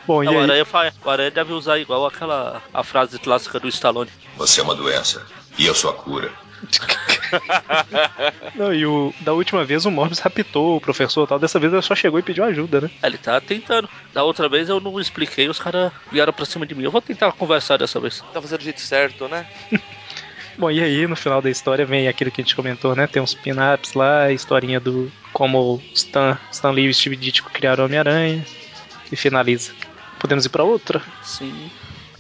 [0.07, 0.44] Bom, e Não, o, aí?
[0.44, 0.66] Aranha
[1.05, 4.11] o Aranha deve usar igual aquela a frase clássica do Stallone.
[4.37, 5.24] Você é uma doença.
[5.57, 6.33] E eu sou a cura.
[8.55, 11.38] Não, e o, da última vez o Morbius raptou o professor e tal.
[11.38, 12.90] Dessa vez ele só chegou e pediu ajuda, né?
[13.03, 13.88] Ele tá tentando.
[14.12, 16.85] Da outra vez eu não expliquei, os caras vieram pra cima de mim.
[16.85, 18.22] Eu vou tentar conversar dessa vez.
[18.33, 19.46] Tá fazendo do jeito certo, né?
[20.59, 23.07] Bom, e aí no final da história vem aquilo que a gente comentou, né?
[23.07, 27.85] Tem uns pin-ups lá, a historinha do como Stan, Stan Lee e Steve Ditko criaram
[27.85, 28.44] o Homem-Aranha.
[29.11, 29.72] E finaliza.
[30.18, 31.03] Podemos ir pra outra?
[31.22, 31.70] Sim.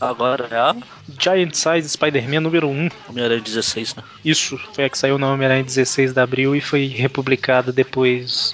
[0.02, 0.74] Agora é a
[1.18, 2.88] Giant Size Spider-Man número 1.
[3.08, 4.02] Homem-Aranha 16, né?
[4.24, 8.52] Isso, foi a que saiu no Homem-Aranha 16 de abril e foi republicada depois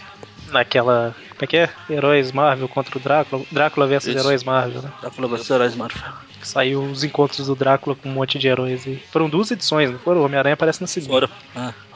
[0.50, 1.16] naquela.
[1.30, 1.70] Como é que é?
[1.88, 3.44] Heróis Marvel contra o Drácula.
[3.50, 4.18] Drácula versus Isso.
[4.18, 4.92] Heróis Marvel, né?
[5.00, 6.02] Drácula vs Heróis Marvel.
[6.38, 8.86] Que saiu os encontros do Drácula com um monte de heróis.
[8.86, 10.20] E foram duas edições, não foram?
[10.20, 11.26] O Homem-Aranha aparece na segunda.
[11.26, 11.30] Fora.
[11.56, 11.87] Ah, É,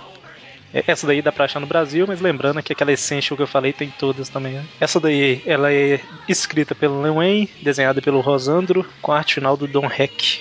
[0.74, 3.72] Essa daí dá pra achar no Brasil, mas lembrando que aquela Essential que eu falei
[3.72, 4.54] tem todas também.
[4.54, 4.64] né?
[4.80, 9.56] Essa daí, ela é escrita pelo Len Wayne, desenhada pelo Rosandro, com a arte final
[9.56, 10.40] do Don Heck.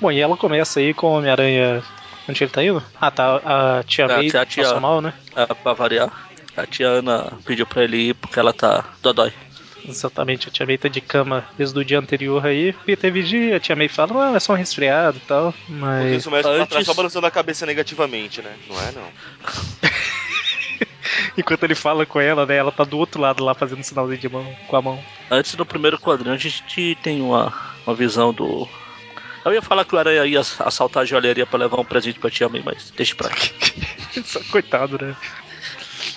[0.00, 1.82] Bom, e ela começa aí com o Homem-Aranha...
[2.28, 2.82] Onde ele tá indo?
[3.00, 3.36] Ah, tá.
[3.78, 5.14] A tia É, May passou mal, né?
[5.34, 6.10] é, pra variar,
[6.54, 9.32] a tia Ana pediu pra ele ir porque ela tá dodói.
[9.88, 12.72] Exatamente, a tia May tá de cama desde o dia anterior aí.
[12.84, 15.54] Peter vigia, a tia May fala, ah, é só um resfriado e tal.
[15.68, 16.12] Mas.
[16.18, 18.54] isso o médico lá antes- atrás só balançando a cabeça negativamente, né?
[18.68, 19.08] Não é, não.
[21.36, 22.56] Enquanto ele fala com ela, né?
[22.56, 25.04] Ela tá do outro lado lá fazendo sinalzinho de mão com a mão.
[25.30, 27.52] Antes do primeiro quadrinho, a gente tem uma,
[27.86, 28.68] uma visão do.
[29.44, 32.30] Eu ia falar que o Aranha ia assaltar a joalheria pra levar um presente pra
[32.30, 33.52] tia May, mas deixa pra aqui.
[34.24, 35.14] Só Coitado, né?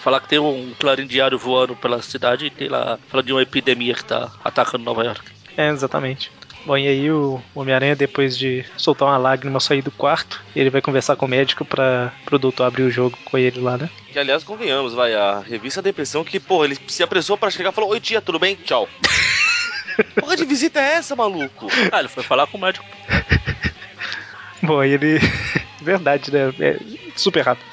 [0.01, 2.97] Falar que tem um clarim diário voando pela cidade e tem lá.
[3.07, 5.21] Fala de uma epidemia que tá atacando Nova York.
[5.55, 6.31] É, exatamente.
[6.65, 10.81] Bom, e aí o Homem-Aranha, depois de soltar uma lágrima, sair do quarto, ele vai
[10.81, 13.89] conversar com o médico pra pro doutor abrir o jogo com ele lá, né?
[14.11, 17.73] Que aliás, convenhamos, vai, a revista Depressão que, porra, ele se apressou pra chegar e
[17.73, 18.55] falou: Oi tia, tudo bem?
[18.55, 18.87] Tchau.
[20.19, 21.67] Porra de visita é essa, maluco?
[21.91, 22.85] Ah, ele foi falar com o médico.
[24.61, 25.19] Bom, aí ele.
[25.81, 26.53] Verdade, né?
[26.59, 26.77] É
[27.15, 27.65] super rápido.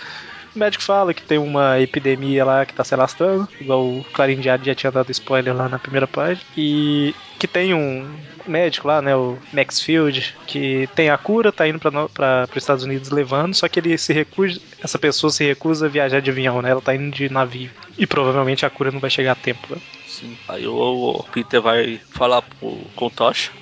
[0.59, 4.40] O médico fala que tem uma epidemia lá que tá se alastrando, igual o Clarim
[4.40, 6.44] Diário já tinha dado spoiler lá na primeira página.
[6.57, 8.05] E que tem um
[8.44, 13.09] médico lá, né, o Maxfield, que tem a cura, tá indo para os Estados Unidos
[13.11, 16.71] levando, só que ele se recusa, essa pessoa se recusa a viajar de avião, né?
[16.71, 17.71] Ela tá indo de navio.
[17.97, 19.64] E provavelmente a cura não vai chegar a tempo.
[19.71, 19.81] Né?
[20.09, 20.37] Sim.
[20.49, 23.53] Aí o, Peter vai falar pro, com o Tocha,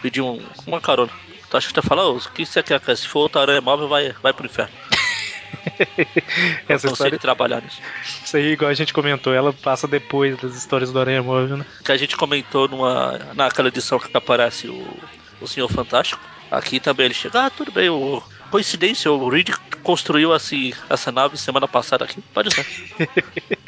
[0.00, 1.10] pedir um, uma carona.
[1.46, 2.80] O Tocha até fala, "Ô, o que você quer?
[2.96, 4.72] Se for outra aranha móvel, vai, vai pro inferno.
[6.68, 7.80] Essa história, trabalhar nisso.
[8.24, 11.66] isso aí, igual a gente comentou, ela passa depois das histórias do Aranha Móvel, né?
[11.84, 14.86] Que a gente comentou numa, naquela edição que aparece o,
[15.40, 16.20] o Senhor Fantástico.
[16.50, 19.50] Aqui também ele chega, ah, tudo bem, o, coincidência, o Reed
[19.82, 22.22] construiu assim, essa nave semana passada aqui.
[22.32, 22.66] Pode ser.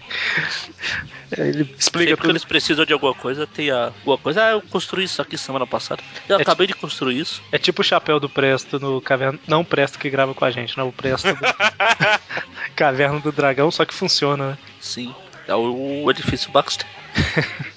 [1.36, 2.30] É, Ele explica Sempre que tudo.
[2.30, 4.44] eles precisam de alguma coisa, tem a- alguma coisa.
[4.44, 6.02] Ah, eu construí isso aqui semana passada.
[6.28, 7.42] Eu É acabei de construir isso.
[7.50, 9.38] É tipo o chapéu do Presto no Caverna.
[9.46, 10.88] Não o Presto que grava com a gente, não.
[10.88, 11.36] O Presto do
[12.76, 14.58] Caverna do Dragão, só que funciona, né?
[14.80, 15.14] Sim.
[15.48, 16.86] É o, o edifício Baxter.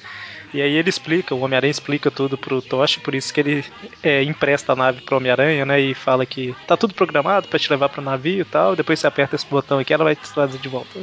[0.52, 3.64] E aí ele explica, o Homem-Aranha explica tudo pro Tocha, por isso que ele
[4.02, 5.80] é, empresta a nave pro Homem-Aranha, né?
[5.80, 8.76] E fala que tá tudo programado pra te levar pro navio e tal.
[8.76, 11.00] Depois você aperta esse botão aqui, ela vai te trazer de volta.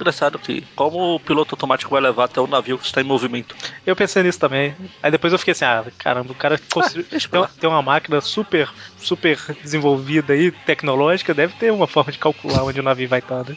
[0.00, 3.54] Engraçado que, como o piloto automático vai levar até o navio que está em movimento?
[3.84, 4.74] Eu pensei nisso também.
[5.02, 7.06] Aí depois eu fiquei assim, ah, caramba, o cara construiu.
[7.10, 12.10] deixa pra tem, tem uma máquina super, super desenvolvida aí, tecnológica, deve ter uma forma
[12.10, 13.54] de calcular onde o navio vai estar, né?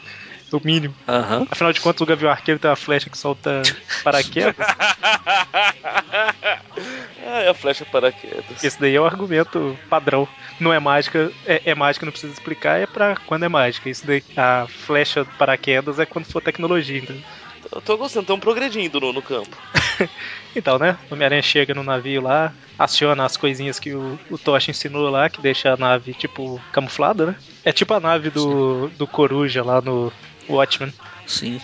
[0.54, 0.94] O mínimo.
[1.08, 1.48] Aham.
[1.50, 3.60] Afinal de contas, o Gavião Arqueiro tem uma flecha que solta
[4.04, 4.54] paraquedas.
[7.26, 8.62] Ah, é a flecha paraquedas.
[8.62, 10.28] Esse daí é o argumento padrão.
[10.60, 13.90] Não é mágica, é, é mágica, não precisa explicar, é pra quando é mágica.
[13.90, 17.16] Isso daí, a flecha paraquedas é quando for tecnologia, então.
[17.74, 19.56] Eu tô gostando, estão progredindo no, no campo.
[20.56, 20.96] Então, né?
[21.10, 25.28] O Homem-Aranha chega no navio lá, aciona as coisinhas que o, o Tocha ensinou lá,
[25.28, 27.36] que deixa a nave, tipo, camuflada, né?
[27.64, 30.12] É tipo a nave do, do Coruja lá no
[30.48, 30.92] Watchmen.
[31.26, 31.60] Sim.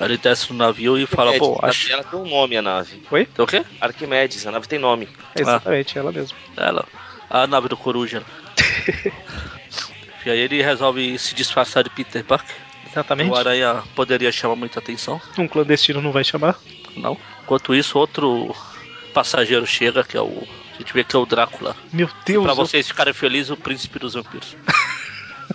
[0.00, 1.92] Aí ele desce no navio e fala, pô, acho.
[1.92, 3.00] Ela tem um nome, a nave.
[3.10, 3.26] Oi?
[3.26, 3.64] Tem o quê?
[3.80, 5.08] Arquimedes, a nave tem nome.
[5.34, 6.36] É exatamente, ela mesmo.
[6.56, 6.84] Ela.
[7.30, 8.22] A nave do Coruja.
[10.26, 12.56] e aí ele resolve se disfarçar de Peter Parker.
[12.90, 13.30] Exatamente.
[13.30, 15.20] O Aranha poderia chamar muita atenção.
[15.38, 16.56] Um clandestino não vai chamar.
[16.96, 17.16] Não.
[17.42, 18.54] Enquanto isso, outro
[19.12, 20.46] passageiro chega, que é o.
[20.74, 21.76] A gente vê que é o Drácula.
[21.92, 24.56] Meu Deus, Pra eu- vocês ficarem felizes, o príncipe dos vampiros.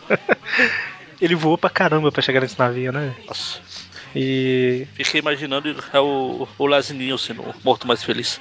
[1.21, 3.15] ele voou pra caramba pra chegar nesse navio, né?
[3.27, 3.59] Nossa.
[4.15, 8.39] E Fiquei imaginando é o, o Leslie Nielsen, o Morto Mais Feliz.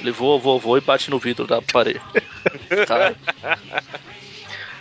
[0.00, 2.00] Ele voa, voa, voa e bate no vidro da parede.
[2.86, 3.14] Cara,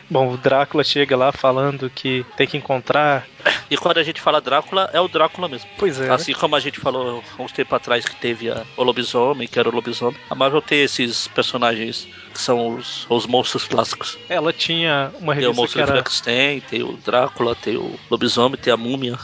[0.10, 3.28] Bom, o Drácula chega lá falando que tem que encontrar.
[3.70, 5.70] e quando a gente fala Drácula, é o Drácula mesmo.
[5.78, 6.08] Pois é.
[6.08, 6.14] né?
[6.14, 9.60] Assim como a gente falou há uns tempos atrás que teve a, o lobisomem, que
[9.60, 10.20] era o lobisomem.
[10.30, 14.18] A Marvel tem esses personagens que são os, os monstros clássicos.
[14.28, 15.92] Ela tinha uma Tem o revista monstro que de era.
[15.92, 19.18] Frankenstein, tem o Drácula, tem o lobisomem, tem a múmia.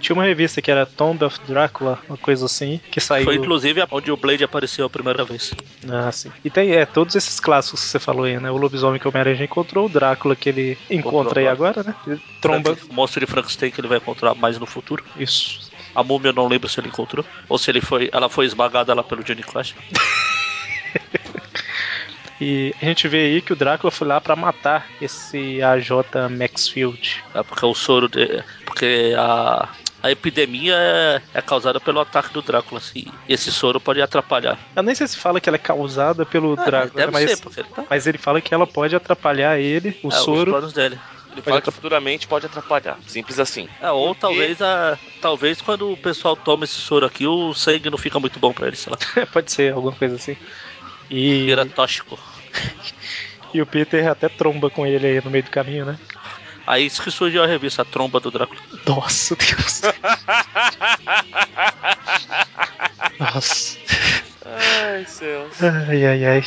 [0.00, 3.24] Tinha uma revista que era Tomb of Drácula, uma coisa assim, que saiu.
[3.24, 5.52] Foi inclusive onde o Blade apareceu a primeira vez.
[5.88, 6.30] Ah, sim.
[6.44, 8.50] E tem é, todos esses clássicos que você falou aí, né?
[8.50, 11.94] O lobisomem que o Homem-Aranha encontrou, o Drácula que ele encontra aí agora, né?
[12.06, 12.76] Ele Tromba.
[12.88, 15.04] O monstro de Frankenstein que ele vai encontrar mais no futuro.
[15.16, 15.70] Isso.
[15.94, 17.24] A múmia eu não lembro se ele encontrou.
[17.48, 19.74] Ou se ele foi, ela foi esmagada lá pelo Johnny Clash.
[22.40, 25.90] E a gente vê aí que o Drácula foi lá pra matar esse AJ
[26.30, 27.24] Maxfield.
[27.34, 29.68] É porque o soro de, porque a
[30.00, 33.06] a epidemia é, é causada pelo ataque do Drácula, assim.
[33.28, 34.56] E esse soro pode atrapalhar.
[34.76, 37.36] Eu nem sei se fala que ela é causada pelo Ah, Drácula, deve mas, ser,
[37.38, 37.84] porque ele tá.
[37.90, 40.52] mas ele fala que ela pode atrapalhar ele, o é, os soro.
[40.52, 40.96] planos dele.
[41.32, 42.98] Ele fala que futuramente pode atrapalhar.
[43.06, 43.68] Simples assim.
[43.80, 44.98] É, ou Porque- talvez a.
[45.20, 48.66] Talvez quando o pessoal toma esse soro aqui, o sangue não fica muito bom pra
[48.68, 49.26] ele, sei lá.
[49.32, 50.36] pode ser, alguma coisa assim.
[51.10, 52.18] E, Vira tóxico.
[53.54, 55.98] e o Peter até tromba com ele aí no meio do caminho, né?
[56.66, 58.60] Aí isso que surgiu a revista, a tromba do Drácula.
[58.86, 59.80] Nossa, Deus.
[63.18, 63.78] Nossa.
[64.44, 65.62] Ai, céus.
[65.62, 66.44] Ai, ai, ai.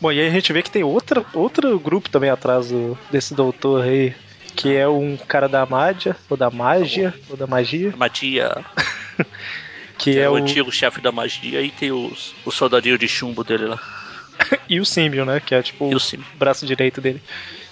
[0.00, 3.34] Bom, e aí a gente vê que tem outra, outro grupo também atrás do- desse
[3.34, 4.14] doutor aí,
[4.56, 8.52] que é um cara da mágia, ou da mágia, ou da magia, Magia
[10.02, 13.44] que é é o antigo chefe da magia e tem os, o soldadinho de chumbo
[13.44, 13.80] dele lá.
[14.68, 17.22] E o Simeon, né, que é tipo E o o braço direito dele.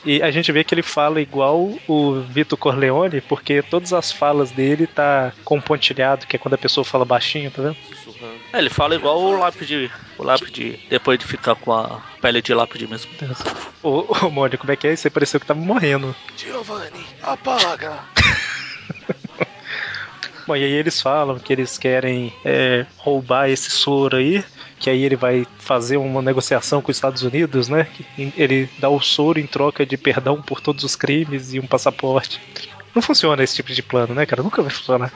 [0.05, 4.51] E a gente vê que ele fala igual o Vitor Corleone, porque todas as falas
[4.51, 7.77] dele tá compontilhado, que é quando a pessoa fala baixinho, tá vendo?
[8.53, 9.91] É, ele fala igual o lápide.
[10.17, 13.11] O lápide, depois de ficar com a pele de lápide mesmo.
[13.83, 14.97] Ô, ô Mônica, como é que é?
[14.97, 16.15] Você pareceu que tava morrendo.
[16.37, 18.01] Giovanni, apaga.
[20.51, 24.45] Bom, e aí eles falam que eles querem é, roubar esse soro aí,
[24.81, 27.87] que aí ele vai fazer uma negociação com os Estados Unidos, né?
[28.19, 32.41] Ele dá o soro em troca de perdão por todos os crimes e um passaporte.
[32.93, 34.43] Não funciona esse tipo de plano, né, cara?
[34.43, 35.13] Nunca vai funcionar.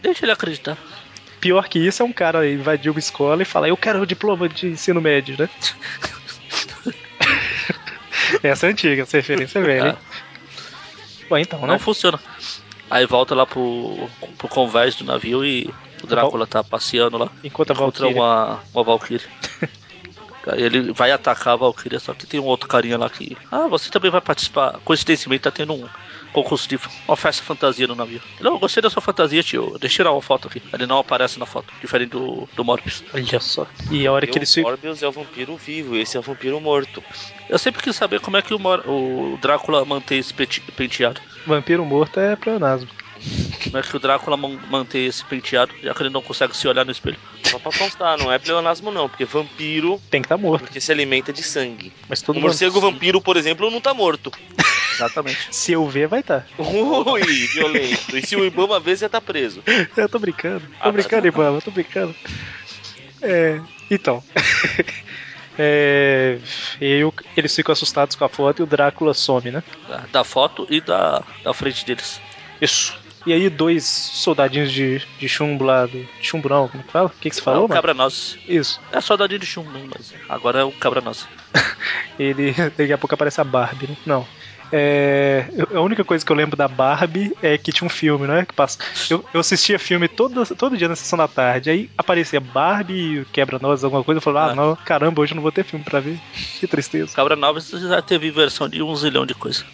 [0.00, 0.78] Deixa ele acreditar.
[1.40, 4.48] Pior que isso é um cara invadir uma escola e falar, eu quero o diploma
[4.48, 5.48] de ensino médio, né?
[8.44, 9.96] essa é antiga, essa referência é velha, hein?
[11.28, 11.78] Bom, então, Não né?
[11.80, 12.20] funciona.
[12.90, 15.72] Aí volta lá pro, pro convés do navio e
[16.02, 17.30] o Drácula tá passeando lá.
[17.44, 18.22] Enquanto a Encontra Valkyria...
[18.22, 19.26] uma, uma Valkyrie.
[20.56, 23.36] Ele vai atacar a Valkyria, só que tem um outro carinha lá que.
[23.52, 24.78] Ah, você também vai participar.
[24.84, 25.86] Coincidentemente tá tendo um
[26.42, 26.78] concurso de
[27.42, 28.20] fantasia no navio.
[28.40, 29.76] Não, eu gostei da sua fantasia, tio.
[29.78, 30.62] Deixa eu tirar uma foto aqui.
[30.72, 33.02] Ele não aparece na foto, diferente do, do Morbius.
[33.14, 33.66] Olha só.
[33.90, 34.70] E a hora que E eles o ficam...
[34.70, 37.02] Morbius é o vampiro vivo, esse é o vampiro morto.
[37.48, 41.20] Eu sempre quis saber como é que o, Mor- o Drácula mantém esse pente- penteado.
[41.46, 42.88] Vampiro morto é pleonasmo.
[43.64, 46.68] Como é que o Drácula man- mantém esse penteado, já que ele não consegue se
[46.68, 47.18] olhar no espelho?
[47.44, 50.62] Só pra constar, não é pleonasmo não, porque vampiro Tem que estar morto.
[50.64, 51.92] porque se alimenta de sangue.
[52.08, 54.30] Mas todo O morcego vampiro, por exemplo, não tá morto.
[54.98, 55.48] Exatamente.
[55.54, 56.46] Se eu ver, vai estar.
[56.58, 58.16] Ui, violento.
[58.16, 59.62] E se o Ibama ver, você tá preso.
[59.96, 60.60] Eu tô brincando.
[60.60, 62.14] Tô Ah, brincando, Ibama, tô brincando.
[63.22, 64.22] É, então.
[65.60, 66.38] É,
[66.80, 69.60] e o- eles ficam assustados com a foto e o Drácula some, né?
[70.12, 72.20] Da- foto e da, da frente deles.
[72.60, 72.96] Isso.
[73.26, 77.08] E aí dois soldadinhos de, de chumbo lá, do, de chumbo não, como que fala?
[77.08, 77.74] O que, que você é falou, o mano?
[77.74, 78.38] cabra-nozes.
[78.46, 78.80] Isso.
[78.92, 81.26] É soldadinho de chumbo, mas agora é o cabra-nozes.
[82.16, 83.96] Ele, daqui a pouco aparece a Barbie, né?
[84.06, 84.24] Não.
[84.72, 88.44] É, a única coisa que eu lembro da Barbie é que tinha um filme, né?
[88.46, 88.78] Que passa,
[89.10, 91.70] eu, eu assistia filme todo, todo dia na sessão da tarde.
[91.70, 94.18] Aí aparecia Barbie e Quebra-Nozes, alguma coisa.
[94.18, 94.54] Eu falava, ah, Ah.
[94.54, 96.18] não, caramba, hoje eu não vou ter filme pra ver.
[96.60, 97.14] Que tristeza.
[97.14, 99.64] Cabra-nozes já teve versão de um zilhão de coisa.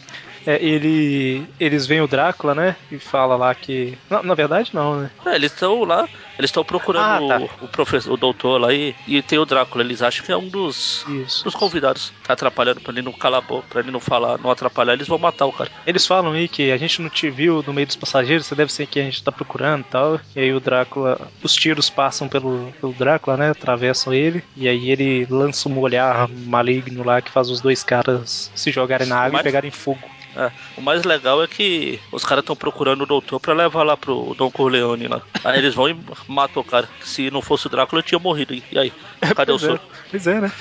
[0.46, 2.76] É, ele, eles veem o Drácula, né?
[2.92, 3.96] E fala lá que.
[4.10, 5.10] Não, na verdade, não, né?
[5.24, 6.06] É, eles estão lá,
[6.38, 7.44] eles estão procurando Ah, tá.
[7.60, 9.84] o, o professor, o doutor lá e, e tem o Drácula.
[9.84, 11.44] Eles acham que é um dos, Isso.
[11.44, 12.12] dos convidados.
[12.26, 15.06] Tá atrapalhando pra ele não calar a boca, pra ele não falar, não atrapalhar, eles
[15.08, 15.70] vão matar o cara.
[15.86, 18.72] Eles falam aí que a gente não te viu no meio dos passageiros, você deve
[18.72, 20.20] ser quem a gente tá procurando e tal.
[20.34, 21.20] E aí o Drácula.
[21.42, 23.50] Os tiros passam pelo, pelo Drácula, né?
[23.50, 24.42] Atravessam ele.
[24.56, 29.06] E aí ele lança um olhar maligno lá que faz os dois caras se jogarem
[29.06, 30.00] na água e pegarem fogo.
[30.36, 33.96] É, o mais legal é que os caras estão procurando o doutor pra levar lá
[33.96, 35.22] pro Don Corleone lá.
[35.44, 36.88] Aí eles vão e matam o cara.
[37.00, 38.54] Se não fosse o Drácula, eu tinha morrido.
[38.54, 38.92] E aí?
[39.34, 39.80] Cadê o é, soro?
[40.10, 40.52] pois é, né?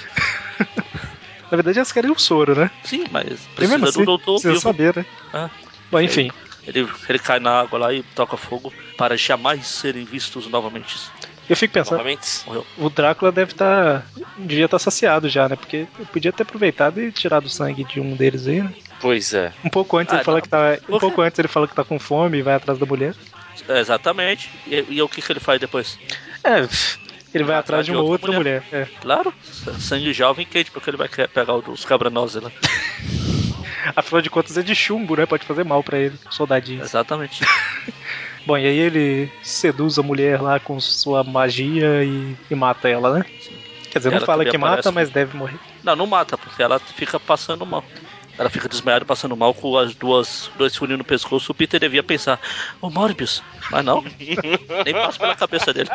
[1.50, 2.72] Na verdade, eles querem o soro, né?
[2.84, 4.62] Sim, mas precisa do assim, doutor precisa vivo.
[4.62, 5.06] saber, né?
[5.32, 5.50] Ah,
[5.92, 6.32] Bom, enfim.
[6.66, 10.98] ele, ele cai na água lá e toca fogo para jamais serem vistos novamente.
[11.50, 12.46] Eu fico pensando, Novamente.
[12.78, 14.06] O Drácula deve estar.
[14.38, 15.56] devia estar saciado já, né?
[15.56, 18.74] Porque eu podia ter aproveitado e tirado o sangue de um deles aí, né?
[19.02, 19.52] Pois é.
[19.64, 20.42] Um pouco antes Ah, ele fala não.
[20.42, 20.78] que tá.
[20.88, 23.14] Um pouco antes ele fala que tá com fome e vai atrás da mulher.
[23.68, 24.50] É, exatamente.
[24.68, 26.00] E, e o que, que ele faz depois?
[26.44, 26.68] É,
[27.34, 28.64] ele vai atrás de uma outra, mulher.
[28.72, 28.88] É.
[29.02, 29.34] Claro,
[29.80, 32.52] sangue jovem quente, porque ele vai pegar o dos cabranoses lá.
[33.96, 35.26] Afinal de contas é de chumbo, né?
[35.26, 36.82] Pode fazer mal pra ele, soldadinho.
[36.84, 37.44] Exatamente.
[38.46, 43.20] Bom, e aí ele seduz a mulher lá com sua magia e, e mata ela,
[43.20, 43.26] né?
[43.90, 44.92] Quer dizer, não Ela fala também que mata, aparece.
[44.92, 45.60] mas deve morrer.
[45.84, 47.84] Não, não mata, porque ela fica passando mal.
[48.38, 51.52] Ela fica desmaiada, passando mal com as duas dois furinhos no pescoço.
[51.52, 52.40] O Peter devia pensar,
[52.82, 54.04] ô Morbius, mas não.
[54.84, 55.90] Nem passa pela cabeça dele.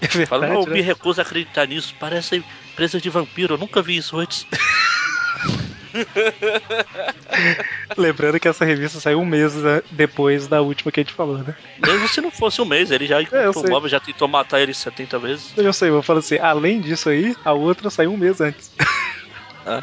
[0.00, 0.72] É Fala, verdade, não, eu né?
[0.74, 1.94] me recuso a acreditar nisso.
[1.98, 4.44] Parece Presa de vampiro, eu nunca vi isso antes.
[7.96, 11.38] Lembrando que essa revista saiu um mês né, depois da última que a gente falou,
[11.38, 11.54] né?
[11.78, 15.18] Mesmo se não fosse um mês, ele já É, o já tentou matar ele 70
[15.18, 15.56] vezes.
[15.56, 18.72] Eu sei, eu falo assim, além disso aí, a outra saiu um mês antes.
[19.66, 19.82] É.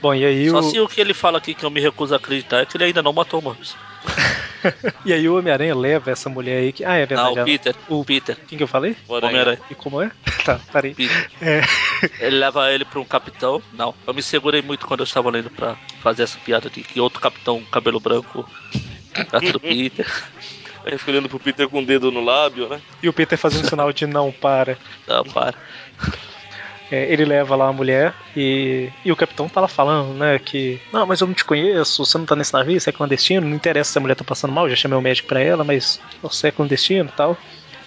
[0.00, 2.14] Bom, e aí Só o, se o que ele fala aqui que eu me recuso
[2.14, 3.76] a acreditar é que ele ainda não matou o Morbius.
[5.04, 6.84] e aí o Homem-Aranha leva essa mulher aí que.
[6.84, 7.22] Ah, é verdade.
[7.28, 7.74] Não, o ela- Peter.
[7.88, 8.36] O- O Peter.
[8.46, 8.96] Quem que eu falei?
[9.06, 9.30] O Aranha.
[9.30, 9.60] Homem-Aranha.
[9.70, 10.10] E como é?
[10.44, 10.94] Tá, parei.
[10.94, 11.30] Peter.
[11.42, 11.60] É.
[12.20, 13.62] Ele leva ele pra um capitão.
[13.72, 16.82] Não, eu me segurei muito quando eu estava lendo pra fazer essa piada aqui.
[16.82, 18.48] Que outro capitão, cabelo branco,
[19.30, 20.06] perto do Peter.
[20.86, 22.80] Aí fica olhando pro Peter com o dedo no lábio, né?
[23.02, 24.78] E o Peter fazendo um sinal de não para.
[25.06, 25.54] Não, para.
[26.90, 30.80] É, ele leva lá a mulher e, e o capitão tá lá falando, né, que
[30.92, 33.54] não, mas eu não te conheço, você não tá nesse navio, você é clandestino, não
[33.54, 36.48] interessa se a mulher tá passando mal, já chamei o médico pra ela, mas você
[36.48, 37.36] é clandestino e tal.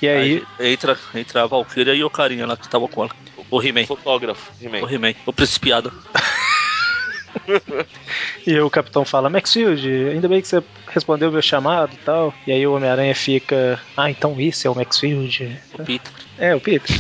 [0.02, 3.12] E aí, Aí entra, entra a Valkyria e o carinha lá que tava com ela.
[3.52, 3.86] O He-Man.
[3.86, 5.14] Fotógrafo, O He-Man.
[5.26, 5.94] O principiado.
[8.46, 12.34] e o capitão fala, Maxfield, ainda bem que você respondeu o meu chamado e tal.
[12.48, 15.60] E aí o Homem-Aranha fica, ah, então isso é o Maxfield.
[15.78, 16.12] O Peter.
[16.40, 16.96] É, o Peter.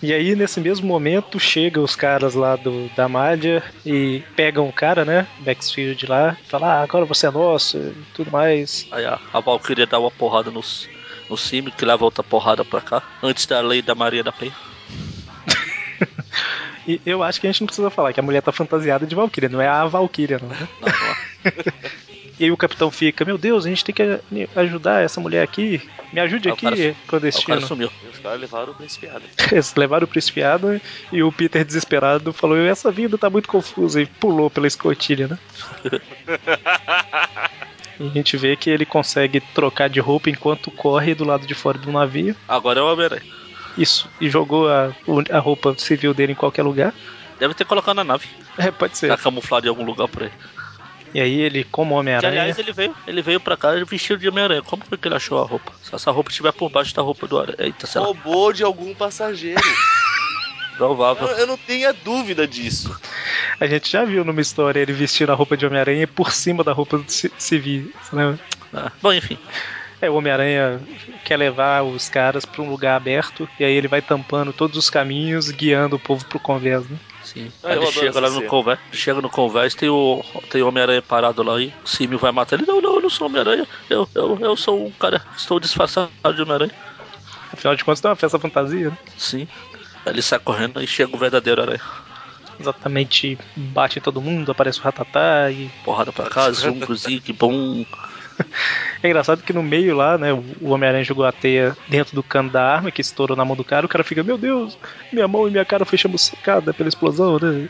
[0.00, 4.72] E aí, nesse mesmo momento, chegam os caras lá do, da Mádia e pegam o
[4.72, 5.26] cara, né?
[5.44, 8.86] Maxfield lá, fala, ah, agora você é nosso e tudo mais.
[8.92, 10.88] Aí a, a Valkyria dá uma porrada nos,
[11.28, 13.02] no Simi, que leva outra porrada pra cá.
[13.20, 14.54] Antes da lei da Maria da Penha.
[16.86, 19.14] E eu acho que a gente não precisa falar que a mulher tá fantasiada de
[19.14, 20.68] Valkyria, não é a Valkyria, não, né?
[20.80, 21.06] Não, não
[21.44, 21.98] é.
[22.38, 24.20] E aí o capitão fica, meu Deus, a gente tem que
[24.54, 25.82] ajudar essa mulher aqui.
[26.12, 27.46] Me ajude Aí o aqui, cara- Aí o clandestino.
[27.46, 27.90] cara sumiu.
[28.04, 29.22] E os caras levaram o principiado.
[29.50, 30.80] Eles levaram o principiado
[31.12, 35.38] e o Peter, desesperado, falou: Essa vida tá muito confusa e pulou pela escotilha, né?
[38.00, 41.54] e a gente vê que ele consegue trocar de roupa enquanto corre do lado de
[41.54, 42.34] fora do navio.
[42.46, 43.22] Agora é o Homem-Aranha.
[43.76, 44.92] Isso, e jogou a,
[45.30, 46.92] a roupa civil dele em qualquer lugar.
[47.38, 48.26] Deve ter colocado na nave.
[48.56, 49.08] É, pode ser.
[49.08, 50.30] Tá camuflado em algum lugar por aí.
[51.14, 52.42] E aí ele, como Homem-Aranha.
[52.42, 54.62] aliás, ele veio, ele veio pra cá vestido de Homem-Aranha.
[54.62, 55.72] Como foi que ele achou a roupa?
[55.82, 57.56] Se essa roupa estiver por baixo da roupa do Aranha.
[57.58, 58.08] Eita, sei lá.
[58.08, 59.60] Roubou de algum passageiro.
[60.72, 61.28] eu, Provável.
[61.28, 62.98] eu não tenho a dúvida disso.
[63.58, 66.72] A gente já viu numa história ele vestindo a roupa de Homem-Aranha por cima da
[66.72, 67.92] roupa civil.
[68.12, 68.38] Né?
[68.72, 69.38] Ah, bom, enfim.
[70.00, 70.80] É, o Homem-Aranha
[71.24, 74.88] quer levar os caras pra um lugar aberto e aí ele vai tampando todos os
[74.88, 76.96] caminhos, guiando o povo pro convés, né?
[77.32, 77.52] Sim.
[77.62, 81.60] Ele chega lá no convés, chega no convés, tem o, tem o Homem-Aranha parado lá
[81.60, 82.66] e o Simio vai matar ele.
[82.66, 83.66] Não, não, eu não sou Homem-Aranha.
[83.90, 86.72] Eu, eu, eu sou um cara, estou disfarçado de Homem-Aranha.
[87.52, 88.98] Afinal de contas, tem uma festa fantasia, né?
[89.18, 89.46] Sim.
[90.06, 91.80] Aí ele sai correndo e chega o verdadeiro aranha.
[92.58, 95.70] Exatamente, bate em todo mundo, aparece o Ratatá e.
[95.84, 97.84] Porrada pra cá, zungo, zig, bum.
[99.02, 102.50] É engraçado que no meio lá, né, o Homem-Aranha jogou a teia dentro do cano
[102.50, 104.76] da arma que estourou na mão do cara, o cara fica, meu Deus,
[105.12, 107.68] minha mão e minha cara foi chamuscada pela explosão, né?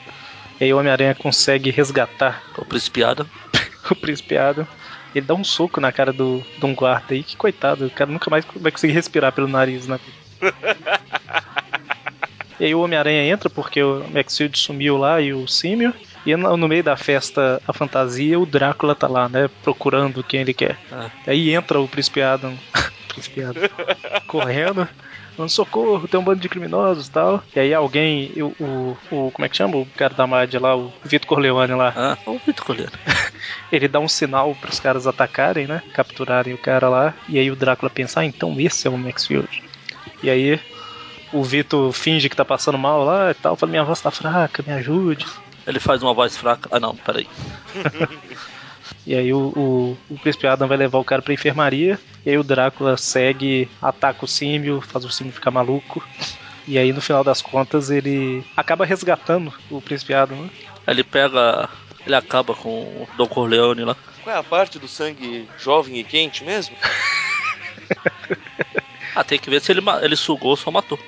[0.60, 3.28] e aí o Homem-Aranha consegue resgatar O principiado.
[3.90, 4.66] o principiado.
[5.14, 8.10] Ele dá um soco na cara do, de um guarda aí, que coitado, o cara
[8.10, 10.00] nunca mais vai conseguir respirar pelo nariz, né?
[12.58, 15.92] e aí o Homem-Aranha entra porque o Maxfield sumiu lá e o Símio.
[16.24, 19.48] E no meio da festa, a fantasia, o Drácula tá lá, né?
[19.62, 20.78] Procurando quem ele quer.
[20.90, 21.10] Ah.
[21.26, 22.54] Aí entra o Príncipe Adam,
[23.08, 23.62] Príncipe Adam
[24.26, 24.88] correndo.
[25.34, 27.42] Falando, socorro, tem um bando de criminosos e tal.
[27.56, 29.78] E aí alguém, o, o, o- Como é que chama?
[29.78, 31.92] O cara da Mádia lá, o Vitor Corleone lá.
[31.96, 32.92] Ah, o Vitor Colheiro.
[33.72, 35.82] Ele dá um sinal pros caras atacarem, né?
[35.94, 37.14] Capturarem o cara lá.
[37.28, 39.62] E aí o Drácula pensa, ah, então esse é o Maxfield.
[40.22, 40.60] E aí
[41.32, 43.56] o Vitor finge que tá passando mal lá e tal.
[43.56, 45.24] Fala, minha voz tá fraca, me ajude.
[45.66, 46.68] Ele faz uma voz fraca.
[46.72, 47.26] Ah, não, peraí.
[49.06, 51.98] E aí o, o, o Príncipe Adam vai levar o cara pra enfermaria.
[52.24, 56.04] E aí o Drácula segue, ataca o símio, faz o símio ficar maluco.
[56.68, 60.50] E aí no final das contas ele acaba resgatando o Príncipe Adam, né?
[60.86, 61.68] Ele pega.
[62.06, 63.96] Ele acaba com o Don Corleone lá.
[64.22, 66.76] Qual é a parte do sangue jovem e quente mesmo?
[69.14, 70.98] Ah, tem que ver se ele, ele sugou ou só matou.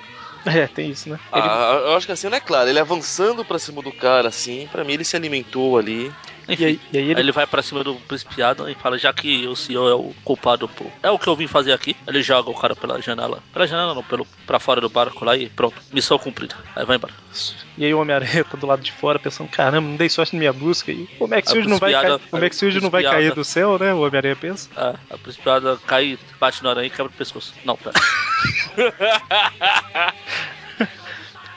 [0.55, 1.19] É, tem isso, né?
[1.33, 2.69] Ele- Ah, eu acho que assim não é claro.
[2.69, 6.13] Ele avançando pra cima do cara, assim, pra mim ele se alimentou ali.
[6.47, 6.63] Enfim.
[6.63, 9.11] e, aí, e aí Aí ele ele vai pra cima do principiado e fala, já
[9.15, 10.87] que o senhor é o culpado por...
[11.03, 11.97] É o que eu vim fazer aqui.
[12.07, 13.43] Ele joga o cara pela janela.
[13.51, 15.75] Pela janela não, pelo, pra fora do barco lá e pronto.
[15.91, 16.55] Missão cumprida.
[16.77, 17.15] Aí vai embora.
[17.79, 20.39] E aí o Homem-Aranha tá do lado de fora pensando, caramba, não dei sorte na
[20.41, 20.93] minha busca.
[20.93, 22.03] E o Maxfield A não vai cair.
[22.05, 23.95] piada- O Maxfield não vai cair do céu, né?
[23.95, 24.69] O Homem-Aranha pensa.
[24.77, 27.55] Ah, a principiada cai, bate no aranha e quebra o pescoço.
[27.65, 27.95] Não, pera.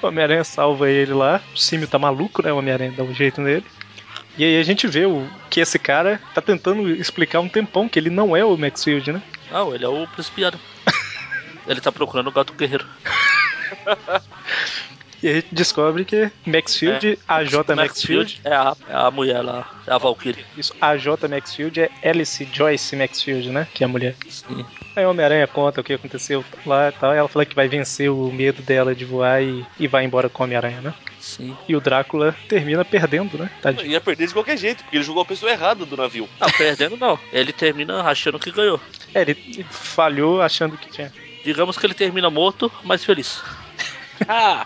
[0.01, 1.41] O Homem-Aranha salva ele lá.
[1.53, 2.51] O Símio tá maluco, né?
[2.51, 3.65] O Homem-Aranha dá um jeito nele.
[4.37, 7.97] E aí a gente vê o, que esse cara tá tentando explicar um tempão que
[7.97, 9.21] ele não é o Maxfield, né?
[9.51, 10.59] Não, ele é o principiado.
[11.67, 12.85] Ele tá procurando o gato guerreiro.
[15.21, 19.91] E a gente descobre que Maxfield, AJ Maxfield, é a, é a mulher lá, é
[19.91, 20.45] a Valkyrie.
[20.57, 23.67] isso, AJ Maxfield é Alice Joyce Maxfield, né?
[23.73, 24.15] Que é a mulher.
[24.29, 24.65] Sim.
[24.95, 27.13] Aí o Homem-Aranha conta o que aconteceu lá e tal.
[27.13, 30.29] E ela fala que vai vencer o medo dela de voar e, e vai embora
[30.29, 30.93] com o Homem-Aranha, né?
[31.19, 31.55] Sim.
[31.67, 33.49] E o Drácula termina perdendo, né?
[33.61, 33.91] Tadinho.
[33.91, 36.27] Ia perder de qualquer jeito, porque ele jogou a pessoa errada do navio.
[36.39, 37.19] Não, perdendo não.
[37.33, 38.79] Ele termina achando que ganhou.
[39.13, 41.11] É, ele falhou achando que tinha.
[41.43, 43.41] Digamos que ele termina morto, mas feliz.
[44.27, 44.65] Ah!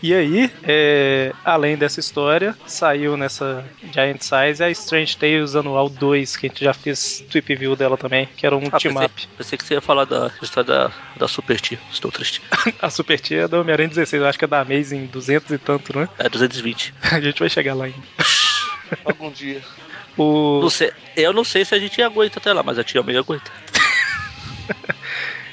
[0.00, 6.36] E aí, é, além dessa história, saiu nessa Giant Size a Strange Tales Anual 2,
[6.36, 9.06] que a gente já fez tweet view dela também, que era um Ah, team pensei,
[9.06, 9.28] up.
[9.36, 11.80] pensei que você ia falar da história da, da Super Tia.
[11.90, 12.40] Estou triste.
[12.80, 15.58] A Super Tia é da Homem-Aranha 16, eu acho que é da Amazing 200 e
[15.58, 16.08] tanto, né?
[16.16, 16.94] É 220.
[17.12, 17.98] A gente vai chegar lá ainda.
[19.04, 19.60] Algum dia.
[20.16, 23.02] O, Não sei, eu não sei se a gente aguenta até lá, mas a tia
[23.02, 23.50] meio aguenta.